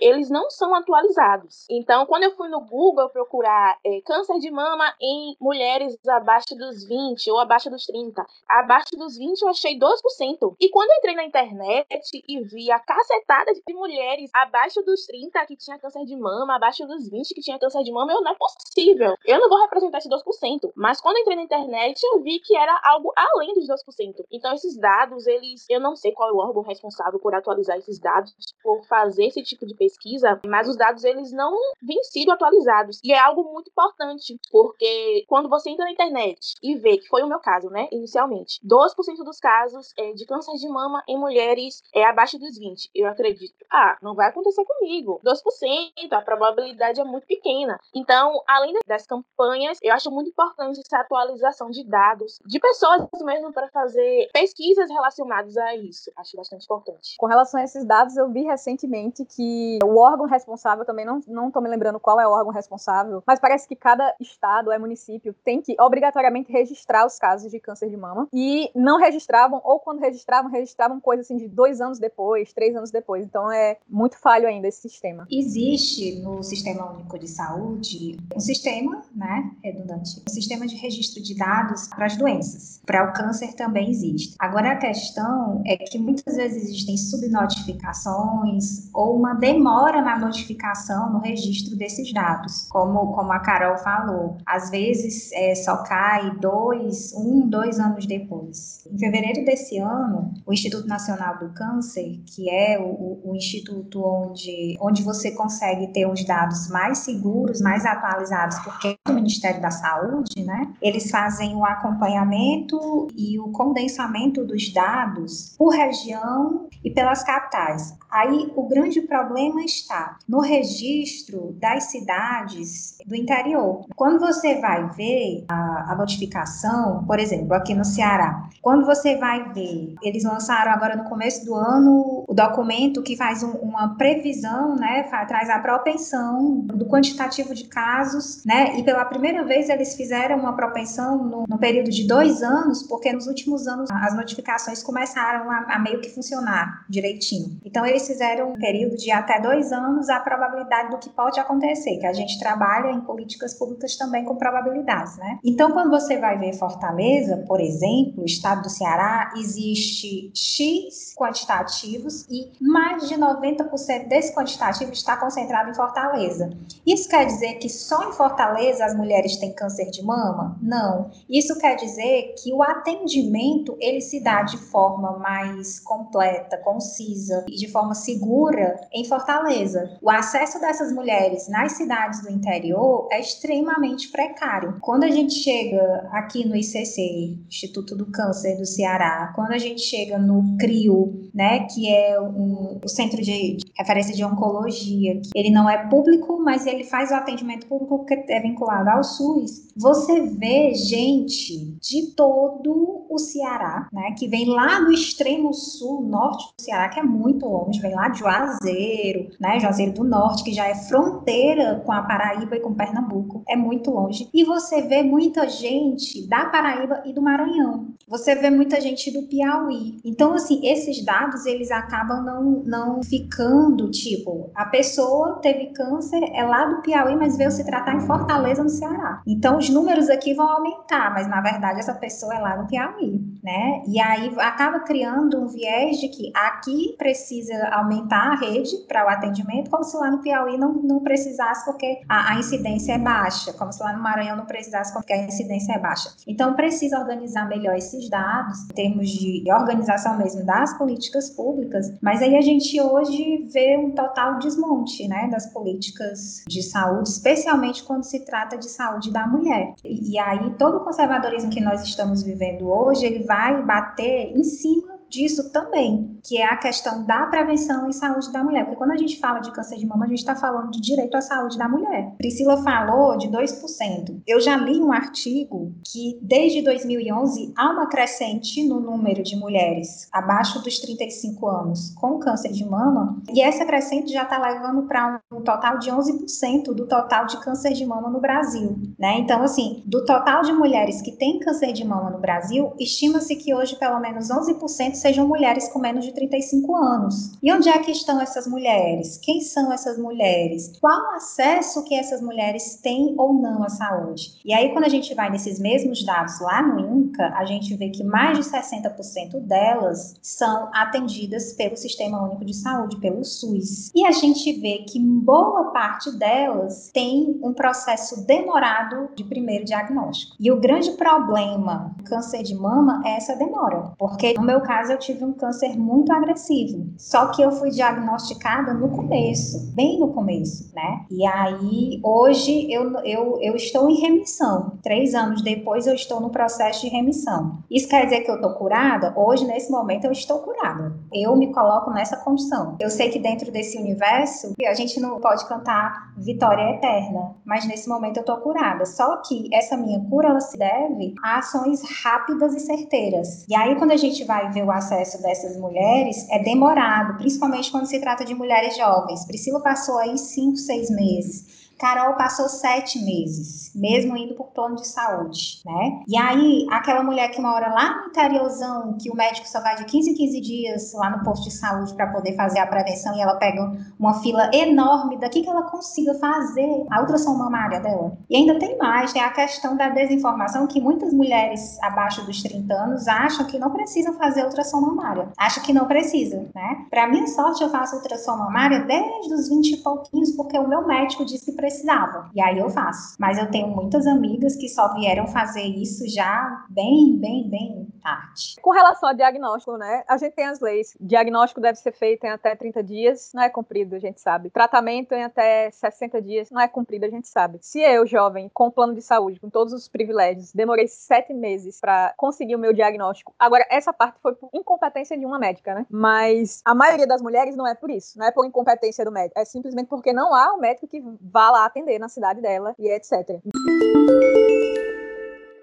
[0.00, 1.66] eles não são atualizados.
[1.70, 6.84] Então, quando eu fui no Google procurar é, câncer de mama em mulheres abaixo dos
[6.86, 10.56] 20 ou abaixo dos 30, abaixo dos 20 eu achei 12%.
[10.60, 15.46] E quando eu entrei na internet e vi a cacetada de mulheres abaixo dos 30
[15.46, 18.32] que tinha câncer de mama, abaixo dos 20 que tinha câncer de mama, eu não
[18.32, 19.14] é possível.
[19.24, 20.72] Eu não vou representar esse 2%.
[20.76, 24.24] Mas quando eu entrei na internet, eu vi que era algo além dos 2%.
[24.30, 25.64] Então, esses dados, eles.
[25.68, 29.42] Eu não sei qual é o órgão responsável por atualizar esses dados, por fazer esse
[29.42, 33.00] tipo de pesquisa, mas os dados eles não vêm sido atualizados.
[33.04, 37.22] E é algo muito importante, porque quando você entra na internet e vê, que foi
[37.22, 41.82] o meu caso, né, inicialmente, 12% dos casos é, de câncer de mama em mulheres
[41.94, 42.90] é abaixo dos 20.
[42.94, 45.20] Eu acredito, ah, não vai acontecer comigo.
[45.24, 47.78] 2%, a probabilidade é muito pequena.
[47.94, 53.52] Então, além das campanhas, eu acho muito importante essa atualização de dados de pessoas mesmo
[53.52, 56.10] para fazer pesquisas relacionadas a isso.
[56.16, 57.16] Acho bastante importante.
[57.18, 61.50] Com relação a esses dados, eu vi recentemente que o órgão responsável, também não, não
[61.50, 65.34] tô me lembrando qual é o órgão responsável, mas parece que cada estado, é município,
[65.44, 70.00] tem que obrigatoriamente registrar os casos de câncer de mama e não registravam, ou quando
[70.00, 73.24] registravam, registravam coisas assim de dois anos depois, três anos depois.
[73.24, 75.26] Então é muito falho ainda esse sistema.
[75.30, 81.36] Existe no Sistema Único de Saúde um sistema, né, redundante, um sistema de registro de
[81.36, 82.80] dados para as doenças.
[82.84, 84.34] Para o câncer também existe.
[84.38, 91.20] Agora a questão é que muitas vezes existem subnotificações ou uma demora na notificação, no
[91.20, 94.36] registro desses dados, como, como a Carol falou.
[94.44, 98.86] Às vezes é, só cai dois, um, dois anos depois.
[98.92, 104.76] Em fevereiro desse ano, o Instituto Nacional do Câncer, que é o, o instituto onde,
[104.78, 109.70] onde você consegue ter os dados mais seguros, mais atualizados, porque é do Ministério da
[109.70, 110.74] Saúde, né?
[110.82, 117.96] Eles fazem o acompanhamento e o condensamento dos dados por região e pelas capitais.
[118.10, 123.86] Aí o grande problema está no registro das cidades do interior.
[123.96, 129.52] Quando você vai ver a, a notificação, por exemplo, aqui no Ceará, quando você vai
[129.52, 134.76] ver, eles lançaram agora no começo do ano o documento que faz um, uma previsão,
[134.76, 139.94] né, faz, traz a propensão do quantitativo de casos, né, e pela primeira vez eles
[139.94, 144.82] fizeram uma propensão no, no período de dois anos, porque nos últimos anos as notificações
[144.82, 147.58] começaram a, a meio que funcionar direitinho.
[147.64, 151.98] Então eles fizeram um período de até dois anos a probabilidade do que pode acontecer,
[151.98, 155.38] que a gente trabalha em políticas públicas também com probabilidades, né?
[155.44, 162.26] Então quando você vai ver Fortaleza, por exemplo, o estado do Ceará, existe X quantitativos
[162.30, 166.50] e mais de 90% desse quantitativo está concentrado em Fortaleza.
[166.86, 170.56] Isso quer dizer que só em Fortaleza as mulheres têm câncer de mama?
[170.62, 171.10] Não.
[171.28, 177.56] Isso quer dizer que o atendimento ele se dá de forma mais completa, concisa e
[177.56, 179.98] de forma segura em Fortaleza.
[180.00, 184.78] O acesso dessas mulheres nas cidades do interior é extremamente precário.
[184.80, 189.82] Quando a gente chega aqui no ICC, Instituto do Câncer do Ceará, quando a gente
[189.82, 195.50] chega no CRIO, né, que é um, o Centro de, de Referência de Oncologia, ele
[195.50, 200.20] não é público, mas ele faz o atendimento público porque é vinculado ao SUS, você
[200.20, 206.62] vê gente de todo o Ceará, né, que vem lá do extremo sul, norte do
[206.62, 210.66] Ceará, que é muito longe, vem lá de Juazeiro, né, Juazeiro do Norte, que já
[210.66, 214.28] é fronteira com a Paraíba e com Pernambuco, é muito longe.
[214.32, 217.94] E você vê muita gente da Paraíba e do Maranhão.
[218.06, 219.98] Você vê muita gente do Piauí.
[220.04, 226.44] Então, assim, esses dados, eles acabam não, não ficando, tipo, a pessoa teve câncer, é
[226.44, 229.22] lá do Piauí, mas veio se tratar em Fortaleza, no Ceará.
[229.26, 233.20] Então, os números aqui vão aumentar, mas na verdade essa pessoa é lá no Piauí,
[233.42, 233.82] né?
[233.86, 236.30] E aí acaba criando um viés de que
[236.64, 241.00] aqui precisa aumentar a rede para o atendimento, como se lá no Piauí não, não
[241.00, 245.12] precisasse porque a, a incidência é baixa, como se lá no Maranhão não precisasse porque
[245.12, 246.10] a incidência é baixa.
[246.26, 252.22] Então, precisa organizar melhor esses dados, em termos de organização mesmo das políticas públicas, mas
[252.22, 258.04] aí a gente hoje vê um total desmonte, né, das políticas de saúde, especialmente quando
[258.04, 259.74] se trata de saúde da mulher.
[259.84, 264.93] E aí todo o conservadorismo que nós estamos vivendo hoje, ele vai bater em cima
[265.14, 268.64] disso também, que é a questão da prevenção em saúde da mulher.
[268.64, 271.16] Porque quando a gente fala de câncer de mama, a gente está falando de direito
[271.16, 272.12] à saúde da mulher.
[272.18, 274.22] Priscila falou de 2%.
[274.26, 280.08] Eu já li um artigo que desde 2011 há uma crescente no número de mulheres
[280.12, 285.20] abaixo dos 35 anos com câncer de mama, e essa crescente já está levando para
[285.32, 289.18] um total de 11% do total de câncer de mama no Brasil, né?
[289.18, 293.54] Então, assim, do total de mulheres que têm câncer de mama no Brasil, estima-se que
[293.54, 297.32] hoje pelo menos 11% sejam mulheres com menos de 35 anos.
[297.42, 299.18] E onde é que estão essas mulheres?
[299.22, 300.72] Quem são essas mulheres?
[300.80, 304.40] Qual o acesso que essas mulheres têm ou não à saúde?
[304.42, 307.90] E aí, quando a gente vai nesses mesmos dados lá no INCA, a gente vê
[307.90, 313.90] que mais de 60% delas são atendidas pelo Sistema Único de Saúde, pelo SUS.
[313.94, 320.34] E a gente vê que boa parte delas tem um processo demorado de primeiro diagnóstico.
[320.40, 324.93] E o grande problema do câncer de mama é essa demora, porque no meu caso
[324.94, 326.86] eu tive um câncer muito agressivo.
[326.96, 331.04] Só que eu fui diagnosticada no começo, bem no começo, né?
[331.10, 334.78] E aí, hoje eu, eu, eu estou em remissão.
[334.82, 337.58] Três anos depois, eu estou no processo de remissão.
[337.70, 339.12] Isso quer dizer que eu estou curada?
[339.16, 340.94] Hoje, nesse momento, eu estou curada.
[341.12, 342.76] Eu me coloco nessa condição.
[342.78, 347.88] Eu sei que dentro desse universo, a gente não pode cantar vitória eterna, mas nesse
[347.88, 348.86] momento eu estou curada.
[348.86, 353.44] Só que essa minha cura, ela se deve a ações rápidas e certeiras.
[353.48, 357.86] E aí, quando a gente vai ver o acesso dessas mulheres é demorado, principalmente quando
[357.86, 359.24] se trata de mulheres jovens.
[359.26, 361.63] Priscila passou aí cinco, seis meses.
[361.78, 366.02] Carol passou sete meses, mesmo indo por plano de saúde, né?
[366.06, 369.84] E aí, aquela mulher que mora lá no interiorzão, que o médico só vai de
[369.84, 373.20] 15 em 15 dias lá no posto de saúde para poder fazer a prevenção e
[373.20, 378.16] ela pega uma fila enorme daqui que ela consiga fazer a ultrassom mamária dela.
[378.30, 382.72] E ainda tem mais, tem a questão da desinformação que muitas mulheres abaixo dos 30
[382.72, 385.28] anos acham que não precisam fazer ultrassom mamária.
[385.36, 386.86] Acham que não precisa, né?
[386.90, 390.86] Para minha sorte, eu faço ultrassom mamária desde os 20 e pouquinhos, porque o meu
[390.86, 392.30] médico disse que precisava.
[392.34, 393.16] E aí eu faço.
[393.18, 398.56] Mas eu tenho muitas amigas que só vieram fazer isso já bem, bem, bem tarde.
[398.60, 400.04] Com relação ao diagnóstico, né?
[400.06, 400.94] A gente tem as leis.
[401.00, 404.50] Diagnóstico deve ser feito em até 30 dias, não é cumprido, a gente sabe.
[404.50, 407.58] Tratamento em até 60 dias, não é cumprido, a gente sabe.
[407.62, 412.12] Se eu, jovem, com plano de saúde, com todos os privilégios, demorei sete meses para
[412.16, 413.34] conseguir o meu diagnóstico.
[413.38, 415.86] Agora, essa parte foi por incompetência de uma médica, né?
[415.88, 419.40] Mas a maioria das mulheres não é por isso, não é por incompetência do médico,
[419.40, 422.88] é simplesmente porque não há um médico que vá lá atender na cidade dela e
[422.88, 423.40] etc.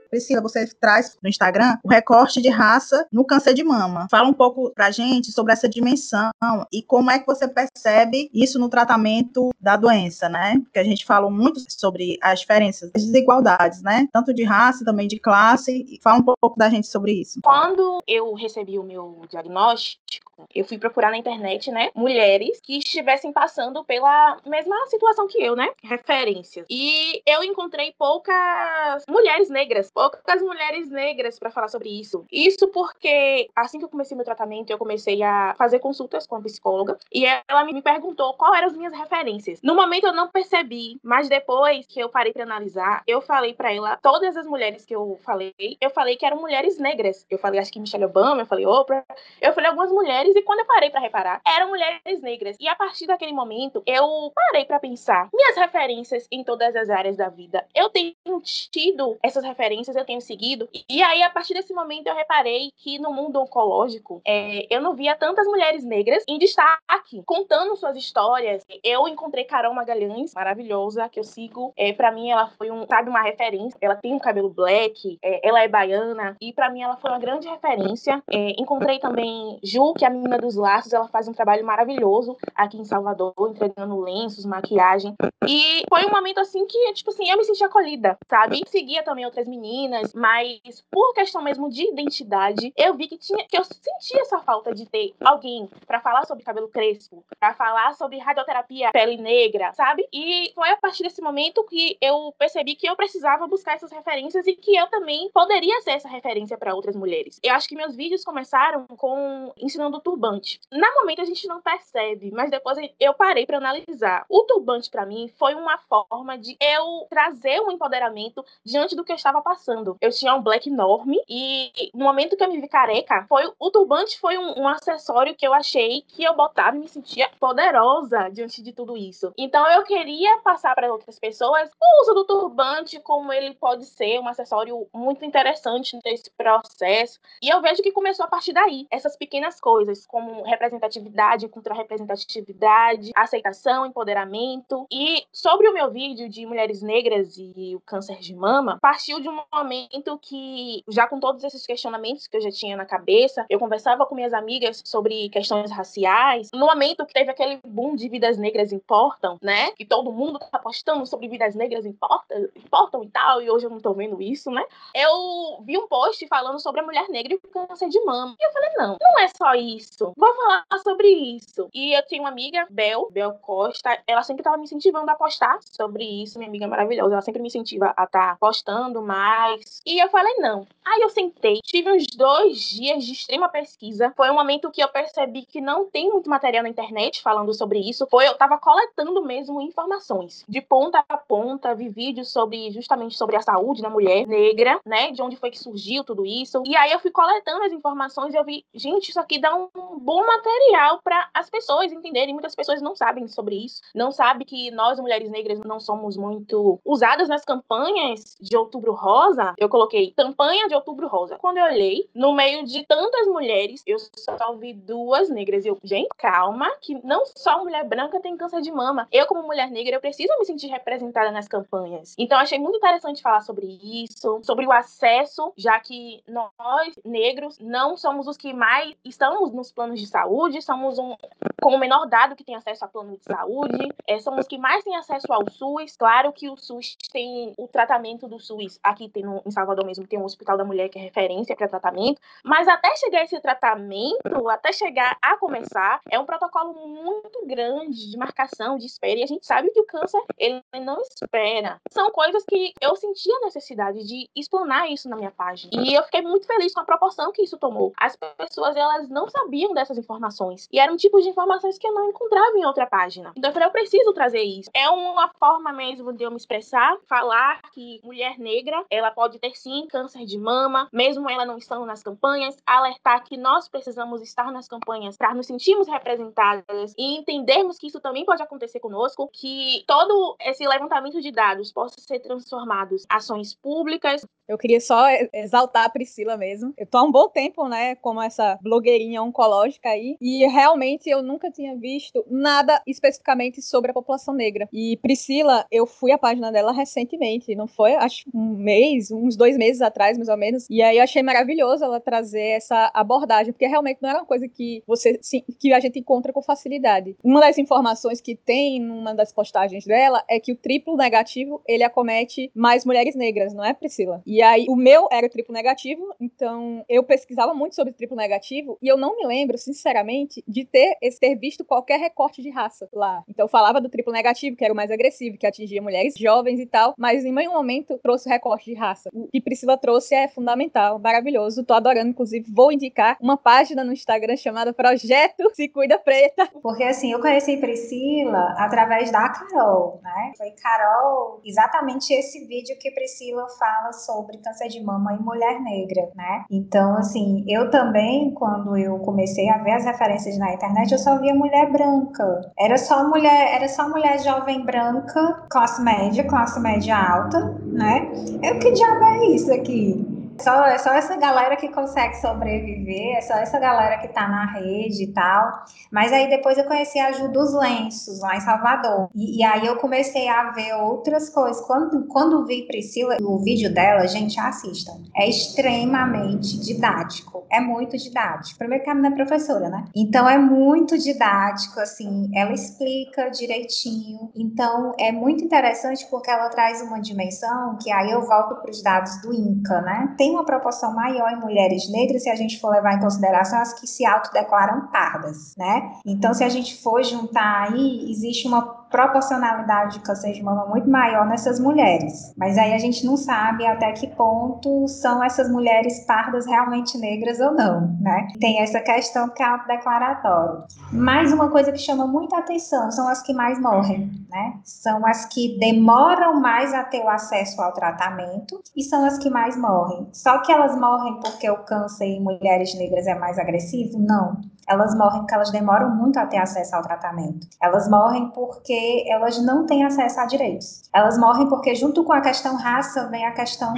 [0.09, 4.07] Priscila, você traz no Instagram o recorte de raça no câncer de mama.
[4.11, 6.31] Fala um pouco pra gente sobre essa dimensão
[6.71, 10.59] e como é que você percebe isso no tratamento da doença, né?
[10.63, 14.05] Porque a gente falou muito sobre as diferenças, as desigualdades, né?
[14.11, 15.97] Tanto de raça, também de classe.
[16.03, 17.39] Fala um pouco da gente sobre isso.
[17.41, 23.31] Quando eu recebi o meu diagnóstico, eu fui procurar na internet, né, mulheres que estivessem
[23.31, 26.65] passando pela mesma situação que eu, né, referências.
[26.69, 32.25] E eu encontrei poucas mulheres negras, poucas mulheres negras para falar sobre isso.
[32.31, 36.41] Isso porque assim que eu comecei meu tratamento, eu comecei a fazer consultas com a
[36.41, 39.59] psicóloga e ela me perguntou qual eram as minhas referências.
[39.61, 43.73] No momento eu não percebi, mas depois que eu parei para analisar, eu falei para
[43.73, 47.25] ela todas as mulheres que eu falei, eu falei que eram mulheres negras.
[47.29, 49.03] Eu falei acho que Michelle Obama, eu falei Oprah,
[49.41, 52.57] eu falei algumas mulheres mulheres e quando eu parei para reparar, eram mulheres negras.
[52.59, 57.17] E a partir daquele momento, eu parei para pensar minhas referências em todas as áreas
[57.17, 57.65] da vida.
[57.75, 60.69] Eu tenho tido essas referências, eu tenho seguido.
[60.89, 64.95] E aí, a partir desse momento, eu reparei que no mundo oncológico, é, eu não
[64.95, 68.65] via tantas mulheres negras em destaque, contando suas histórias.
[68.83, 71.73] Eu encontrei Carol Magalhães, maravilhosa, que eu sigo.
[71.75, 73.77] É, para mim, ela foi um, sabe, uma referência.
[73.81, 77.19] Ela tem um cabelo black, é, ela é baiana, e para mim ela foi uma
[77.19, 78.21] grande referência.
[78.29, 82.37] É, encontrei também Ju, que é a Menina dos Laços, ela faz um trabalho maravilhoso
[82.55, 85.15] aqui em Salvador, entregando lenços, maquiagem.
[85.47, 88.61] E foi um momento assim que, tipo assim, eu me senti acolhida, sabe?
[88.67, 90.59] Seguia também outras meninas, mas
[90.91, 94.85] por questão mesmo de identidade, eu vi que tinha que eu sentia essa falta de
[94.85, 100.07] ter alguém para falar sobre cabelo crespo, para falar sobre radioterapia pele negra, sabe?
[100.13, 104.45] E foi a partir desse momento que eu percebi que eu precisava buscar essas referências
[104.45, 107.39] e que eu também poderia ser essa referência para outras mulheres.
[107.41, 110.59] Eu acho que meus vídeos começaram com ensinando turbante.
[110.71, 114.25] Na momento a gente não percebe, mas depois eu parei para analisar.
[114.29, 119.11] O turbante para mim foi uma forma de eu trazer um empoderamento diante do que
[119.11, 119.97] eu estava passando.
[120.01, 123.71] Eu tinha um black enorme e no momento que eu me vi careca, foi o
[123.71, 128.29] turbante foi um, um acessório que eu achei que eu botava e me sentia poderosa
[128.29, 129.33] diante de tudo isso.
[129.37, 134.19] Então eu queria passar para outras pessoas o uso do turbante como ele pode ser
[134.19, 137.19] um acessório muito interessante nesse processo.
[137.41, 143.85] E eu vejo que começou a partir daí, essas pequenas coisas como representatividade, contra-representatividade, aceitação,
[143.85, 144.85] empoderamento.
[144.91, 149.29] E sobre o meu vídeo de mulheres negras e o câncer de mama, partiu de
[149.29, 153.59] um momento que, já com todos esses questionamentos que eu já tinha na cabeça, eu
[153.59, 156.49] conversava com minhas amigas sobre questões raciais.
[156.53, 159.71] No momento que teve aquele boom de vidas negras importam, né?
[159.71, 163.69] Que todo mundo tá postando sobre vidas negras importam, importam e tal, e hoje eu
[163.69, 164.63] não tô vendo isso, né?
[164.95, 168.35] Eu vi um post falando sobre a mulher negra e o câncer de mama.
[168.39, 170.13] E eu falei, não, não é só isso isso.
[170.15, 171.67] Vou falar sobre isso.
[171.73, 175.59] E eu tenho uma amiga, Bel, Bel Costa, ela sempre estava me incentivando a postar
[175.63, 176.37] sobre isso.
[176.37, 179.81] Minha amiga maravilhosa, ela sempre me incentiva a estar tá postando mais.
[179.85, 180.67] E eu falei, não.
[180.85, 184.13] Aí eu sentei, tive uns dois dias de extrema pesquisa.
[184.15, 187.79] Foi um momento que eu percebi que não tem muito material na internet falando sobre
[187.79, 188.07] isso.
[188.07, 190.43] Foi eu tava coletando mesmo informações.
[190.47, 195.11] De ponta a ponta, vi vídeos sobre justamente sobre a saúde da mulher negra, né?
[195.11, 196.61] De onde foi que surgiu tudo isso.
[196.65, 199.69] E aí eu fui coletando as informações e eu vi, gente, isso aqui dá um
[200.01, 202.33] bom material para as pessoas entenderem.
[202.33, 206.79] Muitas pessoas não sabem sobre isso, não sabem que nós, mulheres negras, não somos muito
[206.83, 209.53] usadas nas campanhas de Outubro Rosa.
[209.57, 211.37] Eu coloquei campanha de Outubro Rosa.
[211.37, 215.65] Quando eu olhei, no meio de tantas mulheres, eu só vi duas negras.
[215.65, 219.07] Eu, gente, calma, que não só mulher branca tem câncer de mama.
[219.11, 222.15] Eu, como mulher negra, eu preciso me sentir representada nas campanhas.
[222.17, 227.95] Então, achei muito interessante falar sobre isso, sobre o acesso, já que nós, negros, não
[227.95, 231.15] somos os que mais estamos nos planos de saúde, somos um
[231.61, 234.57] com o menor dado que tem acesso a plano de saúde, é, somos os que
[234.57, 235.95] mais têm acesso ao SUS.
[235.95, 240.07] Claro que o SUS tem o tratamento do SUS, aqui tem no, em Salvador mesmo,
[240.07, 244.49] tem um Hospital da Mulher que é referência para tratamento, mas até chegar esse tratamento,
[244.49, 249.27] até chegar a começar, é um protocolo muito grande de marcação, de espera, e a
[249.27, 251.79] gente sabe que o câncer, ele não espera.
[251.91, 255.71] São coisas que eu senti a necessidade de explanar isso na minha página.
[255.73, 257.93] E eu fiquei muito feliz com a proporção que isso tomou.
[257.99, 260.67] As pessoas, elas não sabiam dessas informações.
[260.71, 263.31] E era um tipo de informações que eu não encontrava em outra página.
[263.35, 264.69] Então eu falei, eu preciso trazer isso.
[264.73, 269.55] É uma forma mesmo de eu me expressar, falar que mulher negra, ela pode ter
[269.55, 274.51] sim câncer de mama, mesmo ela não estando nas campanhas, alertar que nós precisamos estar
[274.51, 279.83] nas campanhas para nos sentirmos representadas e entendermos que isso também pode acontecer conosco, que
[279.85, 284.25] todo esse levantamento de dados possa ser transformado em ações públicas.
[284.47, 286.73] Eu queria só exaltar a Priscila mesmo.
[286.77, 289.40] Eu tô há um bom tempo, né, como essa blogueirinha oncológica
[289.83, 294.67] aí, e realmente eu nunca tinha visto nada especificamente sobre a população negra.
[294.71, 297.95] E Priscila, eu fui à página dela recentemente, não foi?
[297.95, 300.67] Acho um mês, uns dois meses atrás, mais ou menos.
[300.69, 304.47] E aí eu achei maravilhoso ela trazer essa abordagem, porque realmente não era uma coisa
[304.47, 305.19] que você
[305.59, 307.15] que a gente encontra com facilidade.
[307.23, 311.83] Uma das informações que tem numa das postagens dela é que o triplo negativo ele
[311.83, 314.21] acomete mais mulheres negras, não é, Priscila?
[314.25, 318.77] E aí o meu era o triplo negativo, então eu pesquisava muito sobre triplo negativo
[318.81, 323.23] e eu não me lembro, sinceramente, de ter, ter visto qualquer recorte de raça lá.
[323.29, 326.65] Então falava do triplo negativo, que era o mais agressivo, que atingia mulheres jovens e
[326.65, 329.09] tal, mas em nenhum momento trouxe recorte de raça.
[329.13, 333.93] O que Priscila trouxe é fundamental, maravilhoso, tô adorando, inclusive vou indicar uma página no
[333.93, 336.49] Instagram chamada Projeto Se Cuida Preta.
[336.61, 340.33] Porque assim, eu conheci Priscila através da Carol, né?
[340.37, 346.09] Foi Carol, exatamente esse vídeo que Priscila fala sobre câncer de mama em mulher negra,
[346.15, 346.45] né?
[346.49, 351.19] Então, assim, eu também, quando eu comecei a ver as referências na internet, eu só
[351.19, 352.41] via mulher branca.
[352.57, 358.09] Era só mulher, era só mulher jovem branca, classe média, classe média alta, né?
[358.41, 360.10] Eu que diabo é isso aqui?
[360.41, 364.45] Só, é só essa galera que consegue sobreviver, é só essa galera que tá na
[364.53, 365.65] rede e tal.
[365.91, 369.09] Mas aí depois eu conheci a Ju dos Lenços, lá em Salvador.
[369.15, 371.65] E, e, aí eu comecei a ver outras coisas.
[371.65, 374.93] Quando, quando vi Priscila, o vídeo dela, gente, assistam.
[375.15, 377.43] É extremamente didático.
[377.51, 378.57] É muito didático.
[378.57, 379.85] Primeiro que a menina é professora, né?
[379.95, 384.31] Então é muito didático, assim, ela explica direitinho.
[384.35, 388.81] Então é muito interessante porque ela traz uma dimensão que aí eu volto para os
[388.81, 390.15] dados do INCA, né?
[390.17, 393.73] Tem uma proporção maior em mulheres negras se a gente for levar em consideração as
[393.73, 395.93] que se autodeclaram pardas, né?
[396.05, 400.89] Então, se a gente for juntar aí, existe uma proporcionalidade de câncer de mama muito
[400.89, 402.33] maior nessas mulheres.
[402.37, 407.39] Mas aí a gente não sabe até que ponto são essas mulheres pardas realmente negras
[407.39, 408.27] ou não, né?
[408.39, 410.65] Tem essa questão que é autodeclaratório.
[410.91, 414.59] Mais uma coisa que chama muita atenção são as que mais morrem, né?
[414.63, 419.29] São as que demoram mais a ter o acesso ao tratamento e são as que
[419.29, 420.09] mais morrem.
[420.11, 423.97] Só que elas morrem porque o câncer em mulheres negras é mais agressivo?
[423.97, 424.37] Não
[424.67, 427.47] elas morrem porque elas demoram muito a ter acesso ao tratamento.
[427.61, 430.83] Elas morrem porque elas não têm acesso a direitos.
[430.93, 433.73] Elas morrem porque, junto com a questão raça, vem a questão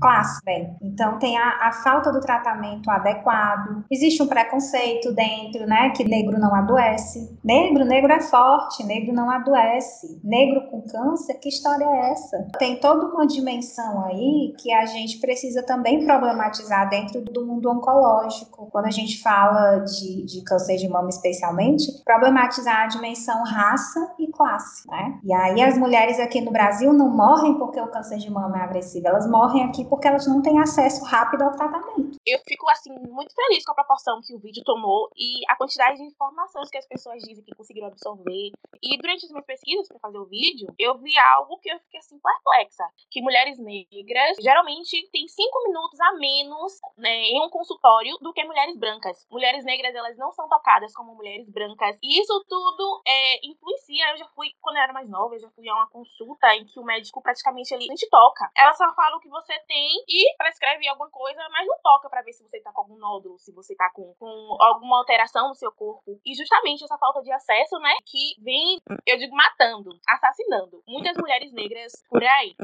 [0.00, 0.76] classe, bem.
[0.82, 3.84] Então tem a, a, falta do tratamento adequado.
[3.90, 7.38] Existe um preconceito dentro, né, que negro não adoece.
[7.44, 10.20] Negro, negro é forte, negro não adoece.
[10.22, 12.46] Negro com câncer, que história é essa?
[12.58, 18.68] Tem toda uma dimensão aí que a gente precisa também problematizar dentro do mundo oncológico.
[18.70, 24.26] Quando a gente fala de, de câncer de mama especialmente, problematizar a dimensão raça e
[24.28, 25.18] classe, né?
[25.24, 28.62] E aí as mulheres aqui no Brasil não morrem porque o câncer de mama é
[28.62, 32.16] agressivo, elas morrem aqui porque elas não têm acesso rápido ao tratamento.
[32.26, 35.96] Eu fico, assim, muito feliz com a proporção que o vídeo tomou e a quantidade
[35.96, 38.50] de informações que as pessoas dizem que conseguiram absorver.
[38.82, 42.00] E durante as minhas pesquisas para fazer o vídeo, eu vi algo que eu fiquei,
[42.00, 42.84] assim, perplexa.
[43.10, 48.44] Que mulheres negras, geralmente, têm cinco minutos a menos né, em um consultório do que
[48.44, 49.24] mulheres brancas.
[49.30, 51.96] Mulheres negras, elas não são tocadas como mulheres brancas.
[52.02, 54.10] E isso tudo é, influencia.
[54.10, 56.64] Eu já fui, quando eu era mais nova, eu já fui a uma consulta em
[56.64, 58.50] que o médico praticamente ele não te toca.
[58.56, 62.08] Ela só fala o que você tem vem e prescreve alguma coisa, mas não toca
[62.08, 65.48] para ver se você tá com algum nódulo, se você tá com, com alguma alteração
[65.48, 66.18] no seu corpo.
[66.24, 71.52] E justamente essa falta de acesso, né, que vem, eu digo, matando, assassinando muitas mulheres
[71.52, 72.56] negras por aí.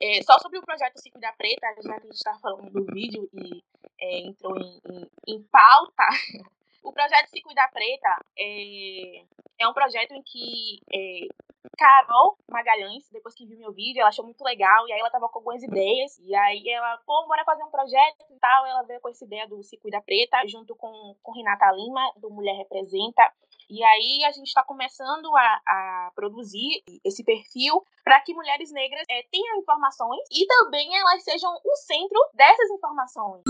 [0.00, 2.84] É, só sobre o projeto Ciclo da Preta, já que a gente tá falando do
[2.92, 3.62] vídeo e
[4.00, 6.04] é, entrou em, em, em pauta,
[6.82, 9.24] o projeto Se Cuida Preta é,
[9.58, 11.28] é um projeto em que é,
[11.76, 15.28] Carol Magalhães, depois que viu meu vídeo, ela achou muito legal, e aí ela tava
[15.28, 19.00] com algumas ideias, e aí ela, pô, bora fazer um projeto e tal, ela veio
[19.00, 23.30] com essa ideia do Se Cuida Preta, junto com, com Renata Lima, do Mulher Representa,
[23.68, 29.02] e aí a gente está começando a, a, produzir esse perfil para que mulheres negras
[29.10, 33.42] é, tenham informações e também elas sejam o centro dessas informações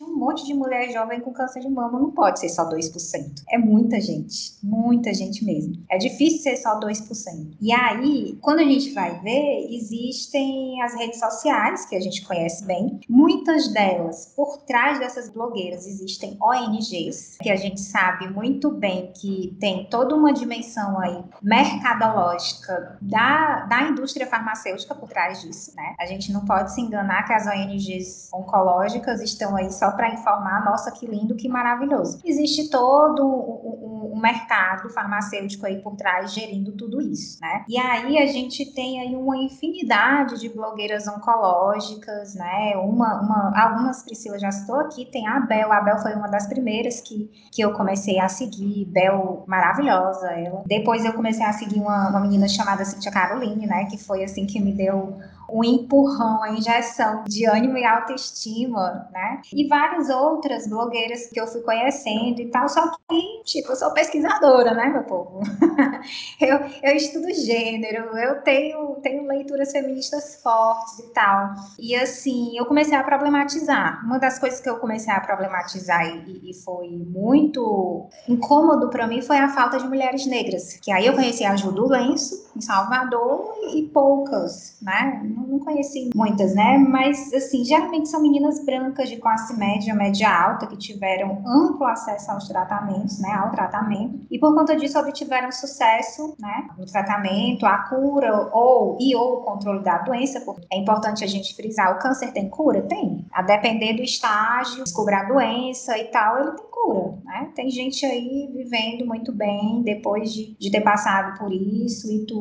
[0.00, 3.42] um monte de mulher jovem com câncer de mama, não pode ser só 2%.
[3.50, 5.74] É muita gente, muita gente mesmo.
[5.90, 7.56] É difícil ser só 2%.
[7.60, 12.64] E aí, quando a gente vai ver, existem as redes sociais, que a gente conhece
[12.64, 13.00] bem.
[13.08, 19.56] Muitas delas, por trás dessas blogueiras, existem ONGs, que a gente sabe muito bem que
[19.60, 25.94] tem toda uma dimensão aí mercadológica da, da indústria farmacêutica por trás disso, né?
[25.98, 30.64] A gente não pode se enganar que as ONGs oncológicas estão aí só para informar,
[30.64, 32.20] nossa, que lindo, que maravilhoso.
[32.24, 37.64] Existe todo um, um, um, mercado farmacêutico aí por trás gerindo tudo isso, né?
[37.68, 42.74] E aí a gente tem aí uma infinidade de blogueiras oncológicas, né?
[42.76, 46.46] Uma, uma, algumas Priscila já citou aqui, tem a Bel, a Bel foi uma das
[46.46, 50.62] primeiras que, que eu comecei a seguir, Bel maravilhosa ela.
[50.66, 53.84] Depois eu comecei a seguir uma, uma menina chamada Cintia Caroline, né?
[53.86, 55.18] Que foi assim que me deu
[55.52, 59.40] um empurrão, a injeção de ânimo e autoestima, né?
[59.52, 63.92] E várias outras blogueiras que eu fui conhecendo e tal, só que, tipo, eu sou
[63.92, 65.40] pesquisadora, né, meu povo?
[66.40, 71.54] eu, eu estudo gênero, eu tenho, tenho leituras feministas fortes e tal.
[71.78, 74.04] E assim, eu comecei a problematizar.
[74.04, 79.22] Uma das coisas que eu comecei a problematizar e, e foi muito incômodo para mim
[79.22, 80.74] foi a falta de mulheres negras.
[80.74, 85.22] Que aí eu conheci a Ju do Lenço, em Salvador, e poucas, né?
[85.50, 86.78] não conheci muitas, né?
[86.78, 92.30] Mas, assim, geralmente são meninas brancas de classe média, média alta, que tiveram amplo acesso
[92.30, 93.32] aos tratamentos, né?
[93.32, 94.20] Ao tratamento.
[94.30, 96.68] E por conta disso obtiveram sucesso, né?
[96.78, 100.40] No tratamento, a cura ou e ou o controle da doença.
[100.40, 102.82] Porque é importante a gente frisar: o câncer tem cura?
[102.82, 103.26] Tem.
[103.32, 107.50] A depender do estágio, descobrir a doença e tal, ele tem cura, né?
[107.54, 112.39] Tem gente aí vivendo muito bem depois de, de ter passado por isso e tudo,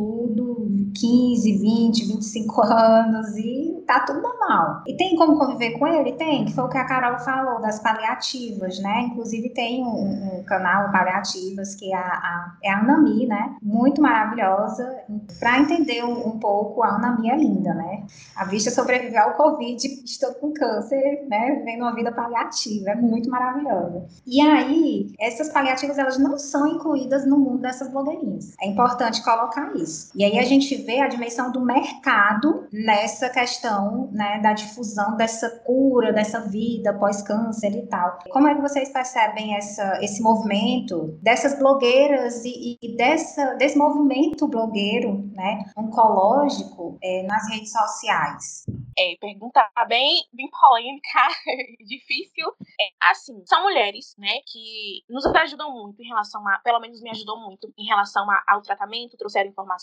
[0.93, 4.83] 15, 20, 25 anos e tá tudo normal.
[4.85, 6.13] E tem como conviver com ele?
[6.13, 9.07] Tem, que foi o que a Carol falou, das paliativas, né?
[9.09, 13.55] Inclusive tem um, um canal Paliativas que é a, a, é a Anami, né?
[13.61, 15.03] Muito maravilhosa.
[15.39, 18.05] Para entender um, um, pouco, a Anami é linda, né?
[18.35, 21.61] A vista sobreviveu ao Covid, estou com câncer, né?
[21.65, 24.05] Vendo uma vida paliativa, é muito maravilhosa.
[24.25, 28.55] E aí, essas paliativas, elas não são incluídas no mundo dessas blogueirinhas.
[28.61, 29.88] É importante colocar isso.
[30.15, 35.49] E aí a gente vê a dimensão do mercado nessa questão, né, da difusão dessa
[35.65, 38.19] cura, dessa vida pós-câncer e tal.
[38.29, 44.47] Como é que vocês percebem essa, esse movimento dessas blogueiras e, e dessa, desse movimento
[44.47, 48.65] blogueiro, né, oncológico é, nas redes sociais?
[48.97, 51.27] É, pergunta bem, bem polêmica,
[51.87, 52.47] difícil.
[52.79, 57.09] É, assim, são mulheres né, que nos ajudam muito em relação a, pelo menos me
[57.09, 59.78] ajudou muito em relação a, ao tratamento, trouxeram informações.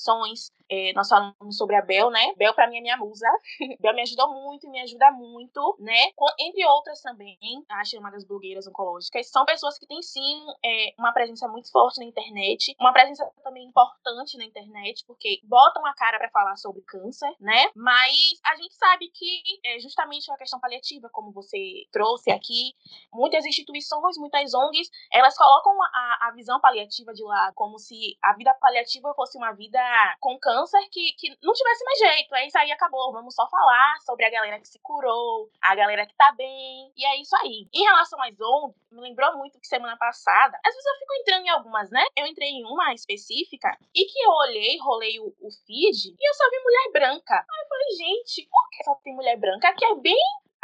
[0.68, 2.34] É, nós falamos sobre a Bel, né?
[2.36, 3.26] Bel para mim é minha musa.
[3.80, 6.10] Bel me ajudou muito e me ajuda muito, né?
[6.16, 7.38] Com, entre outras também,
[7.68, 12.04] as chamadas blogueiras oncológicas, são pessoas que têm sim é, uma presença muito forte na
[12.04, 17.32] internet, uma presença também importante na internet, porque botam a cara para falar sobre câncer,
[17.40, 17.70] né?
[17.74, 22.74] Mas a gente sabe que é justamente a questão paliativa, como você trouxe aqui,
[23.12, 28.34] muitas instituições, muitas ONGs, elas colocam a, a visão paliativa de lado, como se a
[28.34, 29.78] vida paliativa fosse uma vida
[30.20, 32.34] com câncer que, que não tivesse mais jeito.
[32.34, 33.12] É isso aí, acabou.
[33.12, 37.04] Vamos só falar sobre a galera que se curou, a galera que tá bem, e
[37.04, 37.68] é isso aí.
[37.72, 41.46] Em relação às ONGs, me lembrou muito que semana passada, às vezes eu fico entrando
[41.46, 42.04] em algumas, né?
[42.16, 46.34] Eu entrei em uma específica e que eu olhei, rolei o, o feed e eu
[46.34, 47.34] só vi mulher branca.
[47.34, 49.68] Aí eu falei, gente, por que só tem mulher branca?
[49.68, 50.16] Aqui é bem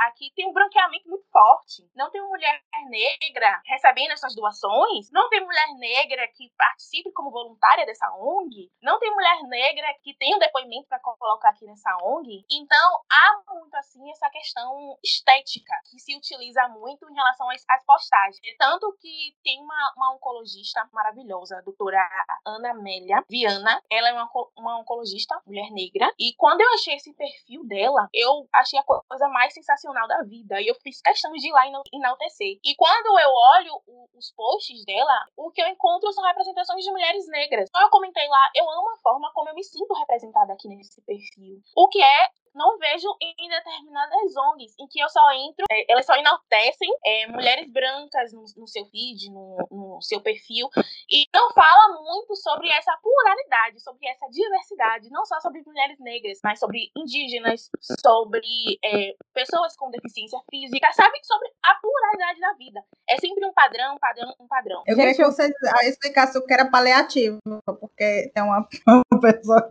[0.06, 1.88] aqui tem um branqueamento muito forte.
[1.94, 7.86] Não tem mulher negra recebendo essas doações, não tem mulher negra que participe como voluntária
[7.86, 12.44] dessa ONG, não tem mulher negra que tem um depoimento para colocar aqui nessa ONG.
[12.50, 17.84] Então, há muito assim essa questão estética que se utiliza muito em relação às, às
[17.84, 18.40] postagens.
[18.58, 21.98] Tanto que tem uma, uma oncologista maravilhosa, a doutora
[22.44, 23.82] Ana Amélia Viana.
[23.90, 26.12] Ela é uma, uma oncologista, mulher negra.
[26.18, 30.60] E quando eu achei esse perfil dela, eu achei a coisa mais sensacional da vida.
[30.60, 32.58] E eu fiz questão de ir lá e enaltecer.
[32.64, 36.90] E quando eu olho o, os posts dela, o que eu encontro são representações de
[36.90, 37.68] mulheres negras.
[37.68, 41.00] Então eu comentei lá, eu amo a forma como eu me sinto representada aqui nesse
[41.02, 41.60] perfil.
[41.76, 46.06] O que é não vejo em determinadas ONGs, em que eu só entro, é, elas
[46.06, 50.68] só enaltecem é, mulheres brancas no, no seu feed, no, no, seu perfil,
[51.10, 56.38] e não fala muito sobre essa pluralidade, sobre essa diversidade, não só sobre mulheres negras,
[56.42, 57.70] mas sobre indígenas,
[58.04, 61.18] sobre é, pessoas com deficiência física, sabe?
[61.22, 62.84] Sobre a pluralidade da vida.
[63.08, 64.82] É sempre um padrão, um padrão, um padrão.
[64.86, 65.52] Eu queria que você
[65.84, 67.38] explicasse o que era paliativo,
[67.80, 68.66] porque tem uma,
[69.12, 69.66] uma pessoa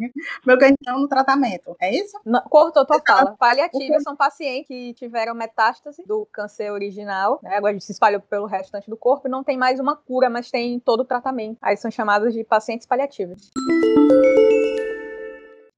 [0.46, 2.20] meu ganhão no tratamento, é isso?
[2.26, 2.42] Não,
[2.72, 3.36] cortou tua fala.
[3.38, 7.56] Paliativas são pacientes que tiveram metástase do câncer original, né?
[7.56, 10.80] Agora se espalhou pelo restante do corpo e não tem mais uma cura, mas tem
[10.80, 11.58] todo o tratamento.
[11.62, 13.52] Aí são chamados de pacientes paliativos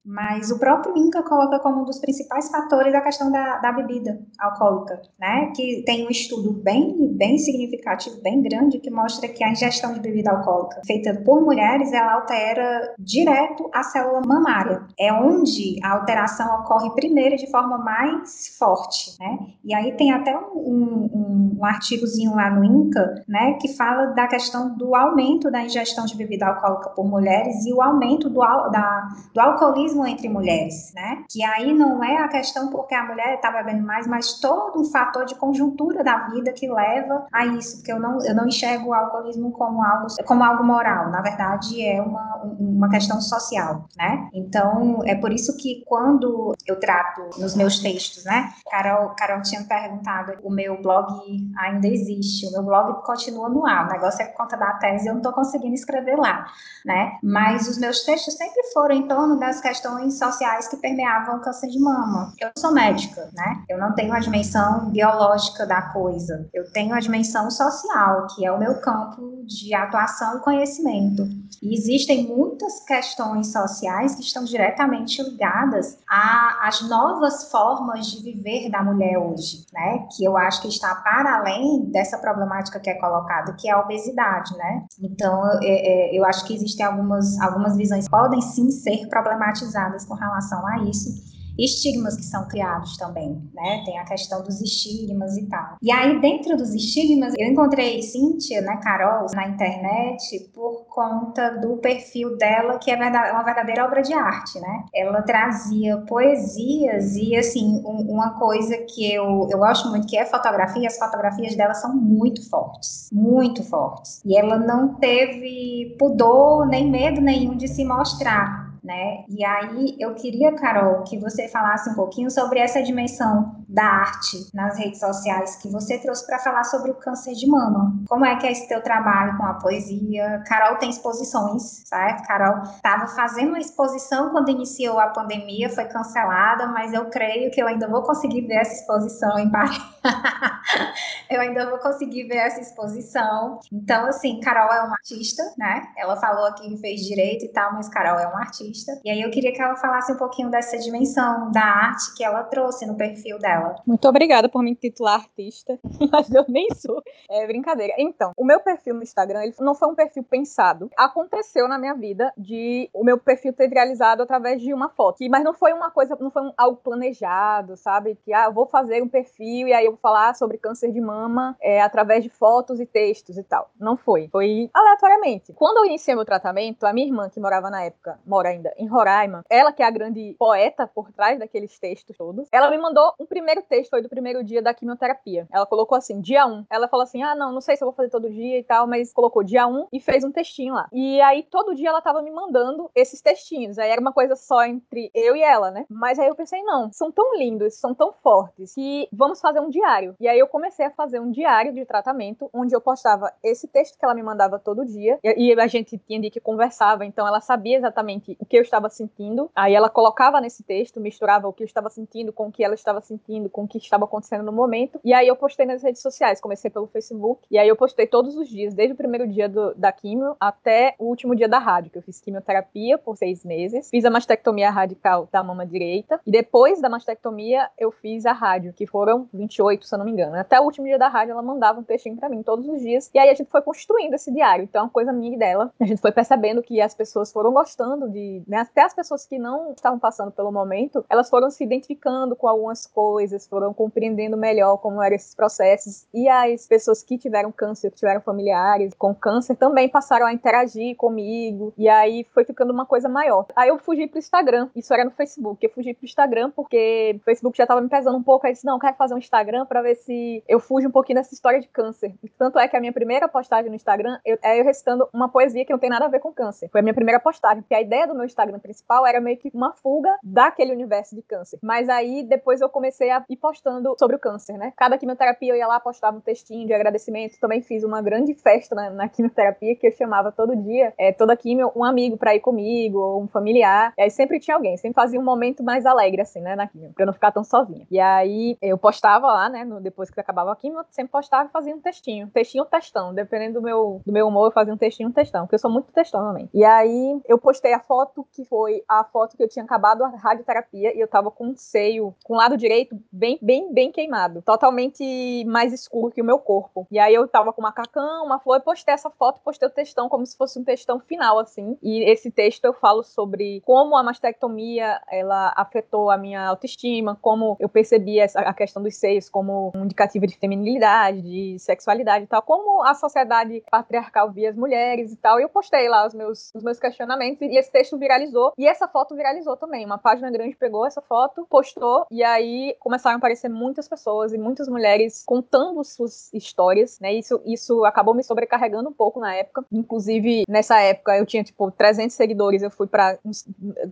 [0.04, 4.20] mas o próprio INCA coloca como um dos principais fatores a questão da, da bebida
[4.38, 5.50] alcoólica, né?
[5.56, 10.00] Que tem um estudo bem, bem significativo, bem grande, que mostra que a ingestão de
[10.00, 14.86] bebida alcoólica feita por mulheres, ela altera direto a célula mamária.
[14.98, 19.38] É onde a alteração ocorre primeiro de forma mais forte, né?
[19.64, 23.54] E aí tem até um, um, um artigozinho lá no INCA, né?
[23.54, 27.80] Que fala da questão do aumento da ingestão de bebida alcoólica por mulheres e o
[27.80, 31.24] aumento do, da, do alcoolismo machismo entre mulheres, né?
[31.30, 34.84] Que aí não é a questão porque a mulher está bebendo mais, mas todo um
[34.84, 38.88] fator de conjuntura da vida que leva a isso, porque eu não, eu não enxergo
[38.88, 44.28] o alcoolismo como algo, como algo moral, na verdade é uma, uma questão social, né?
[44.34, 48.52] Então, é por isso que quando eu trato nos meus textos, né?
[48.70, 51.22] Carol, Carol tinha perguntado, o meu blog
[51.58, 55.06] ainda existe, o meu blog continua no ar, o negócio é por conta da tese,
[55.06, 56.46] eu não estou conseguindo escrever lá,
[56.84, 57.18] né?
[57.22, 61.40] Mas os meus textos sempre foram em torno das questões questões sociais que permeavam o
[61.40, 62.32] câncer de mama.
[62.40, 63.62] Eu sou médica, né?
[63.68, 66.48] Eu não tenho a dimensão biológica da coisa.
[66.54, 71.28] Eu tenho a dimensão social, que é o meu campo de atuação e conhecimento.
[71.62, 78.82] E existem muitas questões sociais que estão diretamente ligadas às novas formas de viver da
[78.82, 80.06] mulher hoje, né?
[80.16, 83.80] Que eu acho que está para além dessa problemática que é colocada, que é a
[83.80, 84.84] obesidade, né?
[85.02, 89.06] Então, eu, é, é, eu acho que existem algumas, algumas visões que podem sim ser
[89.08, 89.73] problematizadas
[90.06, 93.82] com relação a isso estigmas que são criados também, né?
[93.84, 95.76] Tem a questão dos estigmas e tal.
[95.80, 101.76] E aí, dentro dos estigmas, eu encontrei Cíntia, né, Carol, na internet, por conta do
[101.76, 104.84] perfil dela, que é uma verdadeira obra de arte, né?
[104.94, 110.26] Ela trazia poesias e, assim, um, uma coisa que eu, eu gosto muito, que é
[110.26, 114.20] fotografia, as fotografias dela são muito fortes, muito fortes.
[114.24, 119.24] E ela não teve pudor nem medo nenhum de se mostrar né?
[119.28, 124.48] E aí eu queria, Carol, que você falasse um pouquinho sobre essa dimensão da arte
[124.52, 127.94] nas redes sociais que você trouxe para falar sobre o câncer de mama.
[128.08, 130.42] Como é que é esse teu trabalho com a poesia?
[130.46, 132.26] Carol tem exposições, certo?
[132.26, 137.62] Carol estava fazendo uma exposição quando iniciou a pandemia, foi cancelada, mas eu creio que
[137.62, 139.78] eu ainda vou conseguir ver essa exposição em Paris.
[141.30, 143.58] eu ainda vou conseguir ver essa exposição.
[143.72, 145.82] Então, assim, Carol é uma artista, né?
[145.96, 148.92] Ela falou aqui que fez direito e tal, mas Carol é uma artista.
[149.04, 152.42] E aí eu queria que ela falasse um pouquinho dessa dimensão da arte que ela
[152.44, 153.53] trouxe no perfil dela.
[153.86, 155.78] Muito obrigada por me intitular artista,
[156.12, 157.02] mas eu nem sou.
[157.30, 157.94] É brincadeira.
[157.98, 160.90] Então, o meu perfil no Instagram, ele não foi um perfil pensado.
[160.96, 165.18] Aconteceu na minha vida de o meu perfil ter viralizado através de uma foto.
[165.28, 168.18] Mas não foi uma coisa, não foi um, algo planejado, sabe?
[168.24, 171.00] Que ah, eu vou fazer um perfil e aí eu vou falar sobre câncer de
[171.00, 173.70] mama é, através de fotos e textos e tal.
[173.78, 174.28] Não foi.
[174.30, 175.52] Foi aleatoriamente.
[175.52, 178.86] Quando eu iniciei meu tratamento, a minha irmã, que morava na época, mora ainda em
[178.86, 183.14] Roraima, ela que é a grande poeta por trás daqueles textos todos, ela me mandou
[183.18, 185.46] um primeiro texto, foi do primeiro dia da quimioterapia.
[185.52, 186.66] Ela colocou assim, dia 1.
[186.70, 188.86] Ela falou assim: ah, não, não sei se eu vou fazer todo dia e tal,
[188.86, 190.88] mas colocou dia 1 e fez um textinho lá.
[190.92, 193.78] E aí todo dia ela tava me mandando esses textinhos.
[193.78, 195.84] Aí era uma coisa só entre eu e ela, né?
[195.88, 199.68] Mas aí eu pensei, não, são tão lindos, são tão fortes que vamos fazer um
[199.68, 200.14] diário.
[200.20, 203.98] E aí eu comecei a fazer um diário de tratamento onde eu postava esse texto
[203.98, 207.40] que ela me mandava todo dia e a gente tinha dia que conversava, então ela
[207.40, 209.50] sabia exatamente o que eu estava sentindo.
[209.54, 212.74] Aí ela colocava nesse texto, misturava o que eu estava sentindo com o que ela
[212.74, 215.00] estava sentindo sentindo, com o que estava acontecendo no momento.
[215.04, 218.36] E aí eu postei nas redes sociais, comecei pelo Facebook, e aí eu postei todos
[218.36, 221.90] os dias, desde o primeiro dia do, da quimio até o último dia da rádio,
[221.90, 226.30] que eu fiz quimioterapia por seis meses, fiz a mastectomia radical da mama direita, e
[226.30, 230.36] depois da mastectomia eu fiz a rádio, que foram 28, se eu não me engano.
[230.36, 233.10] Até o último dia da rádio ela mandava um textinho para mim todos os dias,
[233.12, 234.64] e aí a gente foi construindo esse diário.
[234.64, 235.72] Então, é uma coisa minha e dela.
[235.80, 239.38] A gente foi percebendo que as pessoas foram gostando de, né, até as pessoas que
[239.38, 244.78] não estavam passando pelo momento, elas foram se identificando com algumas coisas, foram compreendendo melhor
[244.78, 246.06] como eram esses processos.
[246.12, 250.96] E as pessoas que tiveram câncer, que tiveram familiares com câncer, também passaram a interagir
[250.96, 251.72] comigo.
[251.76, 253.46] E aí foi ficando uma coisa maior.
[253.54, 254.68] Aí eu fugi pro Instagram.
[254.74, 255.64] Isso era no Facebook.
[255.64, 258.46] Eu fugi pro Instagram porque o Facebook já tava me pesando um pouco.
[258.46, 261.18] Aí eu disse, não, quero fazer um Instagram para ver se eu fujo um pouquinho
[261.18, 262.14] dessa história de câncer.
[262.38, 265.64] Tanto é que a minha primeira postagem no Instagram eu, é eu recitando uma poesia
[265.64, 266.68] que não tem nada a ver com câncer.
[266.70, 269.50] Foi a minha primeira postagem, porque a ideia do meu Instagram principal era meio que
[269.54, 271.58] uma fuga daquele universo de câncer.
[271.62, 274.72] Mas aí depois eu comecei a ir postando sobre o câncer, né?
[274.76, 277.38] Cada quimioterapia eu ia lá, postava um textinho de agradecimento.
[277.40, 281.36] Também fiz uma grande festa na, na quimioterapia que eu chamava todo dia, é, toda
[281.36, 283.92] quimio, um amigo pra ir comigo, ou um familiar.
[283.96, 286.92] E aí sempre tinha alguém, sempre fazia um momento mais alegre, assim, né, na quimio,
[286.92, 287.86] pra eu não ficar tão sozinha.
[287.90, 291.48] E aí eu postava lá, né, no, depois que acabava a quimio, eu sempre postava
[291.48, 292.28] e fazia um textinho.
[292.30, 295.42] Textinho ou textão, dependendo do meu, do meu humor, eu fazia um textinho ou textão,
[295.42, 296.48] porque eu sou muito textão também.
[296.52, 300.08] E aí eu postei a foto que foi a foto que eu tinha acabado a
[300.08, 304.42] radioterapia e eu tava com um seio, com o lado direito bem, bem, bem queimado.
[304.42, 306.86] Totalmente mais escuro que o meu corpo.
[306.90, 309.70] E aí eu tava com uma macacão, uma flor, e postei essa foto, postei o
[309.70, 311.76] textão como se fosse um textão final, assim.
[311.82, 317.56] E esse texto eu falo sobre como a mastectomia, ela afetou a minha autoestima, como
[317.58, 322.28] eu percebi essa, a questão dos seios como um indicativo de feminilidade, de sexualidade e
[322.28, 325.40] tal, como a sociedade patriarcal via as mulheres e tal.
[325.40, 328.52] E eu postei lá os meus, os meus questionamentos e esse texto viralizou.
[328.56, 329.84] E essa foto viralizou também.
[329.84, 334.38] Uma página grande pegou essa foto, postou, e aí começaram a aparecer muitas pessoas e
[334.38, 337.12] muitas mulheres contando suas histórias, né?
[337.12, 339.64] Isso, isso acabou me sobrecarregando um pouco na época.
[339.72, 343.18] Inclusive, nessa época, eu tinha, tipo, 300 seguidores, eu fui pra.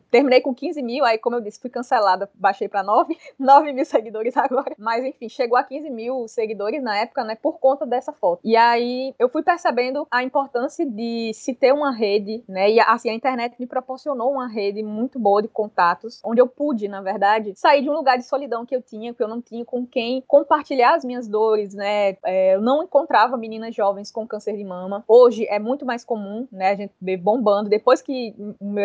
[0.09, 3.85] Terminei com 15 mil, aí, como eu disse, fui cancelada, baixei pra 9, 9 mil
[3.85, 4.73] seguidores agora.
[4.79, 7.35] Mas, enfim, chegou a 15 mil seguidores na época, né?
[7.35, 8.41] Por conta dessa foto.
[8.45, 12.71] E aí, eu fui percebendo a importância de se ter uma rede, né?
[12.71, 16.87] E, assim, a internet me proporcionou uma rede muito boa de contatos, onde eu pude,
[16.87, 19.65] na verdade, sair de um lugar de solidão que eu tinha, que eu não tinha
[19.65, 22.17] com quem compartilhar as minhas dores, né?
[22.25, 25.03] É, eu não encontrava meninas jovens com câncer de mama.
[25.09, 26.71] Hoje é muito mais comum, né?
[26.71, 27.71] A gente vê bombando.
[27.71, 28.35] Depois que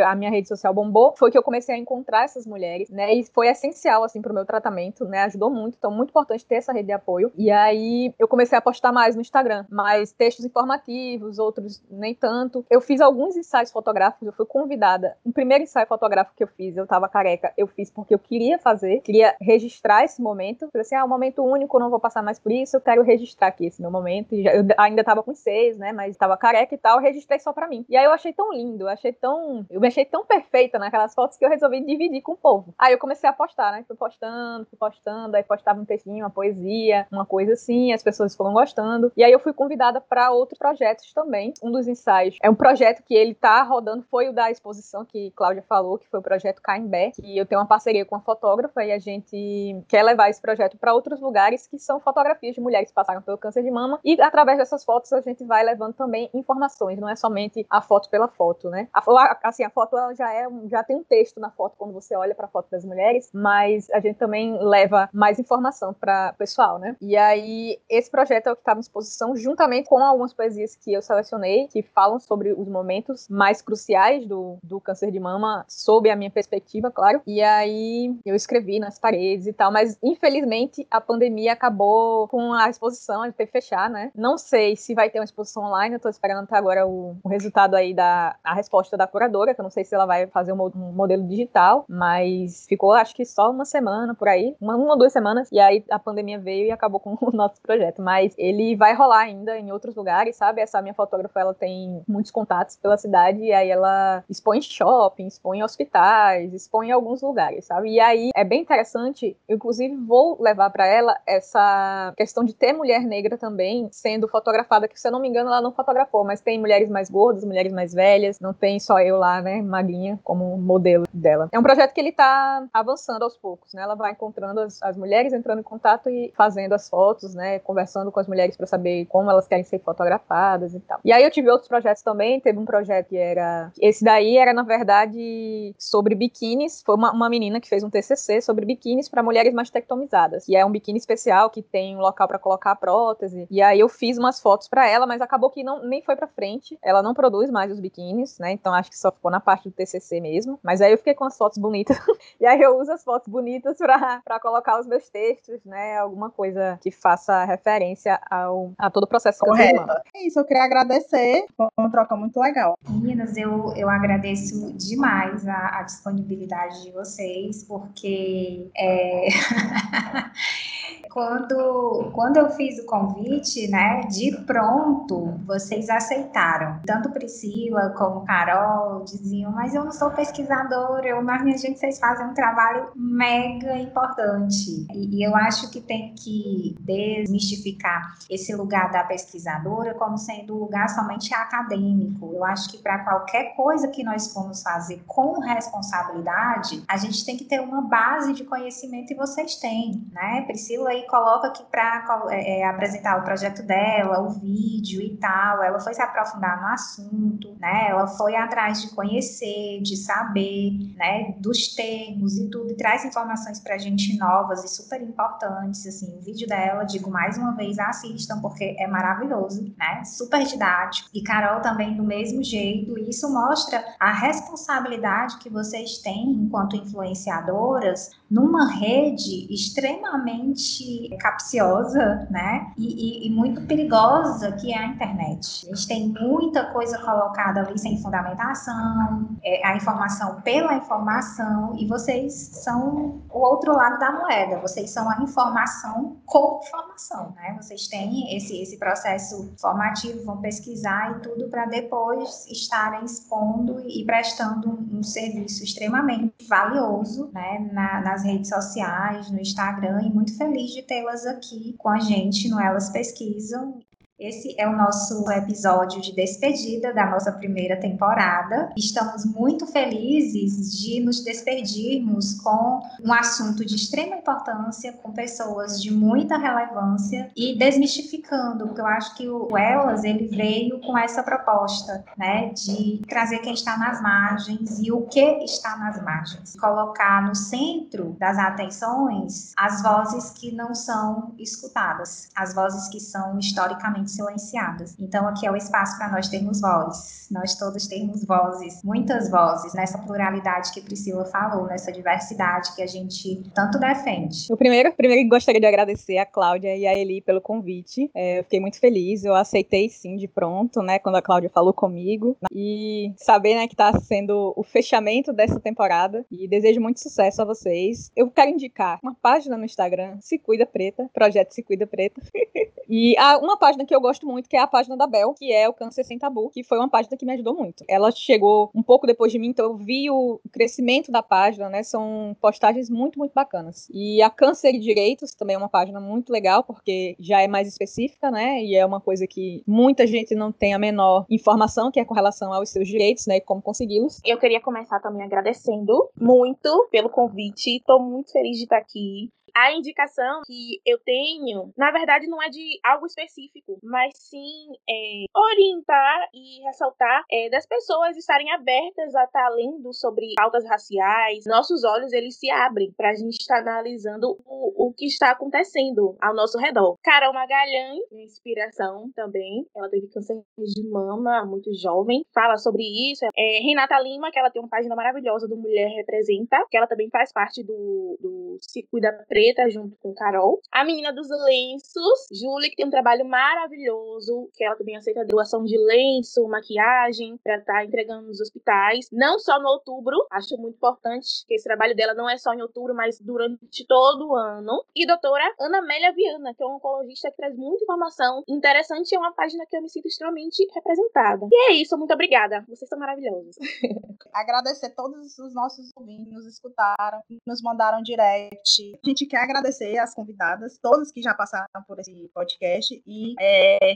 [0.05, 3.13] a minha rede social bombou, foi que eu comecei a encontrar essas mulheres, né?
[3.13, 5.23] E foi essencial, assim, pro meu tratamento, né?
[5.23, 5.75] Ajudou muito.
[5.77, 7.31] Então, muito importante ter essa rede de apoio.
[7.35, 12.65] E aí, eu comecei a postar mais no Instagram, mais textos informativos, outros nem tanto.
[12.69, 15.17] Eu fiz alguns ensaios fotográficos, eu fui convidada.
[15.25, 18.57] O primeiro ensaio fotográfico que eu fiz, eu tava careca, eu fiz porque eu queria
[18.57, 20.69] fazer, queria registrar esse momento.
[20.71, 23.47] Falei assim, ah, um momento único, não vou passar mais por isso, eu quero registrar
[23.47, 24.33] aqui esse meu momento.
[24.33, 25.91] Eu ainda tava com seis, né?
[25.91, 27.85] Mas tava careca e tal, registrei só pra mim.
[27.89, 29.65] E aí eu achei tão lindo, achei tão.
[29.69, 32.73] Eu me achei tão perfeita naquelas fotos que eu resolvi dividir com o povo.
[32.77, 33.83] Aí eu comecei a postar, né?
[33.87, 38.35] Fui postando, fui postando, aí postava um textinho, uma poesia, uma coisa assim, as pessoas
[38.35, 39.11] foram gostando.
[39.15, 41.53] E aí eu fui convidada para outros projetos também.
[41.63, 45.31] Um dos ensaios é um projeto que ele tá rodando, foi o da exposição que
[45.31, 48.83] Cláudia falou, que foi o projeto Caimbé, que eu tenho uma parceria com a fotógrafa
[48.83, 52.89] e a gente quer levar esse projeto para outros lugares que são fotografias de mulheres
[52.89, 53.99] que passaram pelo câncer de mama.
[54.03, 58.09] E através dessas fotos a gente vai levando também informações, não é somente a foto
[58.09, 58.87] pela foto, né?
[58.93, 62.15] A, assim, a foto ela já é já tem um texto na foto quando você
[62.15, 66.79] olha para a foto das mulheres, mas a gente também leva mais informação para pessoal,
[66.79, 66.95] né?
[67.01, 70.93] E aí esse projeto é o que está à exposição juntamente com algumas poesias que
[70.93, 76.09] eu selecionei que falam sobre os momentos mais cruciais do, do câncer de mama sob
[76.09, 77.21] a minha perspectiva, claro.
[77.25, 82.69] E aí eu escrevi nas paredes e tal, mas infelizmente a pandemia acabou com a
[82.69, 84.11] exposição, a gente teve que fechar, né?
[84.15, 87.29] Não sei se vai ter uma exposição online, eu tô esperando até agora o, o
[87.29, 90.53] resultado aí da a resposta da curadora, que eu não sei se ela vai fazer
[90.53, 94.91] um, um modelo digital, mas ficou acho que só uma semana por aí, uma, uma
[94.91, 98.01] ou duas semanas, e aí a pandemia veio e acabou com o nosso projeto.
[98.01, 100.61] Mas ele vai rolar ainda em outros lugares, sabe?
[100.61, 105.63] Essa minha fotógrafa, ela tem muitos contatos pela cidade, e aí ela expõe shopping, expõe
[105.63, 107.91] hospitais, expõe em alguns lugares, sabe?
[107.91, 113.01] E aí é bem interessante, inclusive vou levar para ela essa questão de ter mulher
[113.01, 116.59] negra também sendo fotografada, que se eu não me engano ela não fotografou, mas tem
[116.59, 121.05] mulheres mais gordas, mulheres mais velhas, não tem só eu lá, né, magrinha, como modelo
[121.13, 121.49] dela.
[121.51, 123.81] É um projeto que ele tá avançando aos poucos, né?
[123.81, 128.11] Ela vai encontrando as, as mulheres, entrando em contato e fazendo as fotos, né, conversando
[128.11, 130.99] com as mulheres para saber como elas querem ser fotografadas e tal.
[131.03, 134.53] E aí eu tive outros projetos também, teve um projeto que era esse daí era
[134.53, 139.23] na verdade sobre biquínis, foi uma, uma menina que fez um TCC sobre biquínis para
[139.23, 140.47] mulheres mulheres mastectomizadas.
[140.47, 143.47] E é um biquíni especial que tem um local para colocar a prótese.
[143.49, 146.27] E aí eu fiz umas fotos para ela, mas acabou que não, nem foi para
[146.27, 146.77] frente.
[146.81, 148.51] Ela não produz mais os biquínis, né?
[148.51, 150.59] Então acho que só ficou na parte do TCC mesmo.
[150.63, 151.97] Mas aí eu fiquei com as fotos bonitas.
[152.39, 155.97] e aí eu uso as fotos bonitas para colocar os meus textos, né?
[155.97, 159.85] Alguma coisa que faça referência ao, a todo o processo Correto.
[160.15, 161.45] É isso, eu queria agradecer.
[161.55, 162.77] Foi uma troca muito legal.
[162.89, 169.27] Meninas, eu, eu agradeço demais a, a disponibilidade de vocês, porque é...
[171.17, 176.79] quando, quando eu fiz o convite, né, de pronto, vocês aceitaram.
[176.85, 181.97] Tanto Priscila como Carol diziam, mas eu não sou pesquisadora, eu, mas minha gente, vocês
[181.97, 184.85] fazem um trabalho mega importante.
[184.93, 190.59] E, e eu acho que tem que desmistificar esse lugar da pesquisadora como sendo um
[190.59, 192.31] lugar somente acadêmico.
[192.31, 197.35] Eu acho que para qualquer coisa que nós formos fazer com responsabilidade, a gente tem
[197.35, 200.43] que ter uma base de conhecimento e vocês têm, né?
[200.47, 205.63] Priscila aí coloca aqui para é, é, apresentar o projeto dela, o vídeo e tal.
[205.63, 207.87] Ela foi se aprofundar no assunto, né?
[207.89, 211.35] Ela foi atrás de conhecer, de saber, né?
[211.39, 215.85] Dos termos e tudo, e traz informações para a gente novas e super importantes.
[215.85, 220.03] Assim, o vídeo dela, digo mais uma vez, assistam porque é maravilhoso, né?
[220.03, 221.09] Super didático.
[221.13, 222.97] E Carol também do mesmo jeito.
[222.97, 232.71] E isso mostra a responsabilidade que vocês têm enquanto influenciadoras numa rede extremamente capciosa, né?
[232.77, 235.65] E, e, e, muito perigosa que é a internet.
[235.71, 241.87] A gente tem muita coisa colocada ali sem fundamentação, é, a informação pela informação, e
[241.87, 244.59] vocês são o outro lado da moeda.
[244.59, 247.57] Vocês são a informação com informação, né?
[247.61, 254.03] Vocês têm esse, esse processo formativo, vão pesquisar e tudo para depois estarem expondo e
[254.05, 257.69] prestando um, um serviço extremamente valioso, né?
[257.71, 262.49] Na, nas redes sociais, no Instagram, e muito feliz de tê-las aqui com a gente
[262.49, 263.79] no Elas Pesquisam.
[264.19, 268.73] Esse é o nosso episódio de despedida da nossa primeira temporada.
[268.75, 275.91] Estamos muito felizes de nos despedirmos com um assunto de extrema importância, com pessoas de
[275.91, 282.03] muita relevância e desmistificando, porque eu acho que o Elas ele veio com essa proposta,
[282.17, 287.35] né, de trazer quem está nas margens e o que está nas margens, colocar no
[287.35, 294.95] centro das atenções as vozes que não são escutadas, as vozes que são historicamente silenciadas.
[294.99, 299.73] Então, aqui é o espaço para nós termos voz, nós todos termos vozes, muitas vozes,
[299.73, 304.47] nessa pluralidade que Priscila falou, nessa diversidade que a gente tanto defende.
[304.51, 308.09] O primeiro, primeiro gostaria de agradecer a Cláudia e a Eli pelo convite.
[308.15, 311.73] É, eu fiquei muito feliz, eu aceitei sim de pronto, né, quando a Cláudia falou
[311.73, 312.37] comigo.
[312.51, 316.25] E saber, né, que está sendo o fechamento dessa temporada.
[316.31, 318.11] E desejo muito sucesso a vocês.
[318.15, 322.21] Eu quero indicar uma página no Instagram, Se Cuida Preta, projeto Se Cuida Preta.
[322.89, 325.67] e uma página que eu gosto muito, que é a página da Bel, que é
[325.67, 327.83] o Câncer Sem Tabu, que foi uma página que me ajudou muito.
[327.87, 331.83] Ela chegou um pouco depois de mim, então eu vi o crescimento da página, né?
[331.83, 333.87] São postagens muito, muito bacanas.
[333.91, 337.67] E a Câncer e Direitos também é uma página muito legal, porque já é mais
[337.67, 338.63] específica, né?
[338.63, 342.13] E é uma coisa que muita gente não tem a menor informação, que é com
[342.13, 343.37] relação aos seus direitos, né?
[343.37, 344.19] E como consegui-los.
[344.25, 347.77] Eu queria começar também agradecendo muito pelo convite.
[347.77, 352.47] Estou muito feliz de estar aqui a indicação que eu tenho, na verdade, não é
[352.47, 359.23] de algo específico, mas sim é, orientar e ressaltar é, das pessoas estarem abertas a
[359.23, 361.43] estar lendo sobre pautas raciais.
[361.47, 366.15] Nossos olhos eles se abrem para a gente estar analisando o, o que está acontecendo
[366.21, 366.95] ao nosso redor.
[367.03, 373.25] Carol Magalhães, minha inspiração também, ela teve câncer de mama muito jovem, fala sobre isso.
[373.35, 377.09] É, Renata Lima, que ela tem uma página maravilhosa do Mulher Representa, que ela também
[377.09, 380.59] faz parte do, do Se Cuida Preto Preta junto com Carol.
[380.71, 385.63] A menina dos lenços, Julie, que tem um trabalho maravilhoso, que ela também aceita doação
[385.63, 389.07] de lenço, maquiagem, para estar tá entregando nos hospitais.
[389.11, 392.61] Não só no outubro, acho muito importante que esse trabalho dela não é só em
[392.61, 394.83] outubro, mas durante todo o ano.
[394.95, 399.15] E doutora Ana Amélia Viana, que é uma oncologista que traz muita informação interessante e
[399.15, 401.47] é uma página que eu me sinto extremamente representada.
[401.51, 402.65] E é isso, muito obrigada.
[402.67, 403.55] Vocês são maravilhosos.
[404.33, 408.97] Agradecer todos os nossos ouvintes que nos escutaram, nos mandaram direct.
[409.03, 413.01] A gente quer agradecer as convidadas, todas que já passaram por esse podcast.
[413.05, 413.95] E é,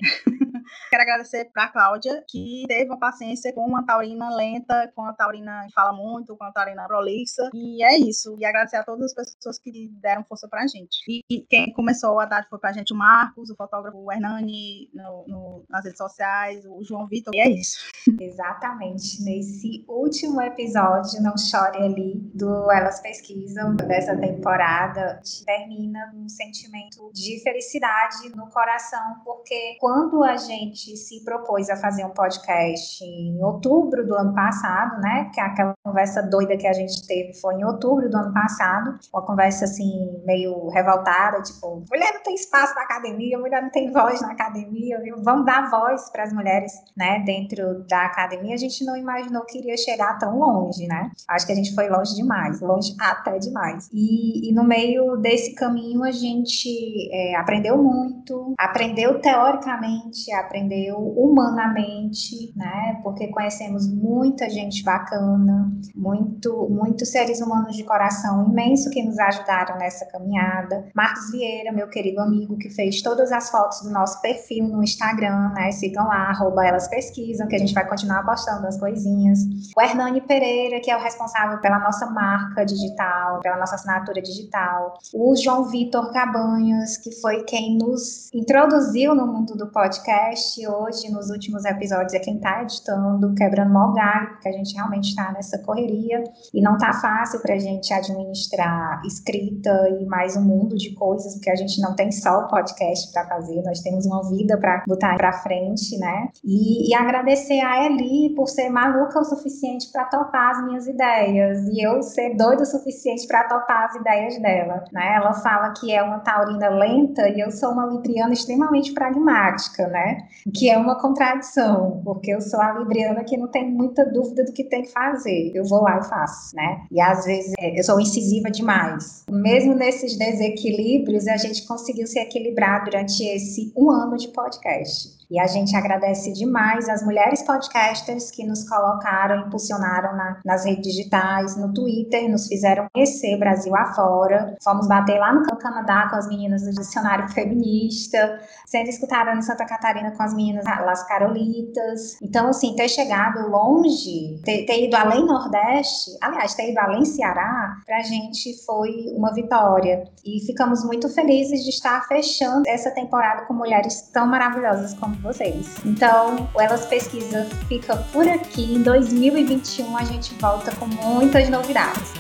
[0.90, 5.66] Quero agradecer para Cláudia, que teve uma paciência com uma taurina lenta, com a taurina
[5.68, 7.50] que fala muito, com a taurina prolixa.
[7.54, 8.36] E é isso.
[8.40, 11.24] E agradecer a todas as pessoas que deram força para a gente.
[11.30, 14.90] E quem começou a dar foi para a gente o Marcos, o fotógrafo o Hernani
[14.94, 17.34] no, no, nas redes sociais, o João Vitor.
[17.36, 17.80] E é isso.
[18.20, 19.22] Exatamente.
[19.24, 27.40] Nesse último episódio, Não Chore Ali, do Elas Pesquisam, dessa temporada, termina um sentimento de
[27.42, 34.06] felicidade no coração, porque quando a gente se propôs a fazer um podcast em outubro
[34.06, 37.66] do ano passado, né, que é aquela conversa doida que a gente teve foi em
[37.66, 42.82] outubro do ano passado, uma conversa assim, meio revoltada, tipo, mulher não tem espaço na
[42.82, 45.22] academia, mulher não tem voz na academia, viu?
[45.24, 48.54] vamos dar voz para as mulheres, né, dentro da academia.
[48.54, 51.12] A gente não imaginou que iria chegar tão longe, né?
[51.28, 53.90] Acho que a gente foi longe demais, longe até demais.
[53.94, 62.54] E, e no meio desse caminho a gente é, aprendeu muito, aprendeu teoricamente, aprendeu humanamente,
[62.56, 63.00] né?
[63.04, 69.78] Porque conhecemos muita gente bacana, muito, muitos seres humanos de coração imenso que nos ajudaram
[69.78, 70.86] nessa caminhada.
[70.96, 75.50] Marcos Vieira, meu querido amigo, que fez todas as fotos do nosso perfil no Instagram,
[75.54, 75.72] né?
[75.72, 79.40] Sigam lá, arroba elas pesquisam, que a gente vai continuar postando as coisinhas.
[79.76, 84.98] O Hernani Pereira, que é o responsável pela nossa marca digital, pela nossa assinatura digital.
[85.14, 90.31] O João Vitor Cabanhas, que foi quem nos introduziu no mundo do podcast
[90.68, 95.10] hoje, nos últimos episódios, é quem está editando, quebrando mal galho, porque a gente realmente
[95.10, 96.24] está nessa correria
[96.54, 101.34] e não tá fácil para a gente administrar escrita e mais um mundo de coisas,
[101.34, 104.84] porque a gente não tem só o podcast para fazer, nós temos uma vida para
[104.88, 106.30] botar para frente, né?
[106.44, 111.68] E, e, agradecer a Eli por ser maluca o suficiente para topar as minhas ideias
[111.68, 115.16] e eu ser doida o suficiente para topar as ideias dela, né?
[115.16, 120.21] Ela fala que é uma taurina lenta e eu sou uma libriana extremamente pragmática, né?
[120.56, 124.54] Que é uma contradição, porque eu sou a libriana que não tem muita dúvida do
[124.54, 125.52] que tem que fazer.
[125.54, 126.82] Eu vou lá e faço, né?
[126.92, 129.24] E às vezes é, eu sou incisiva demais.
[129.30, 135.21] Mesmo nesses desequilíbrios, a gente conseguiu se equilibrar durante esse um ano de podcast.
[135.32, 140.94] E a gente agradece demais as mulheres podcasters que nos colocaram, impulsionaram na, nas redes
[140.94, 144.58] digitais, no Twitter, nos fizeram conhecer Brasil afora.
[144.62, 149.66] Fomos bater lá no Canadá com as meninas do Dicionário Feminista, sendo escutada em Santa
[149.66, 152.18] Catarina com as meninas Las Carolitas.
[152.22, 157.78] Então, assim, ter chegado longe, ter, ter ido além Nordeste, aliás, ter ido além Ceará,
[157.86, 160.04] pra gente foi uma vitória.
[160.26, 165.78] E ficamos muito felizes de estar fechando essa temporada com mulheres tão maravilhosas como vocês.
[165.86, 168.76] Então, o Elas Pesquisa fica por aqui.
[168.76, 172.14] Em 2021 a gente volta com muitas novidades.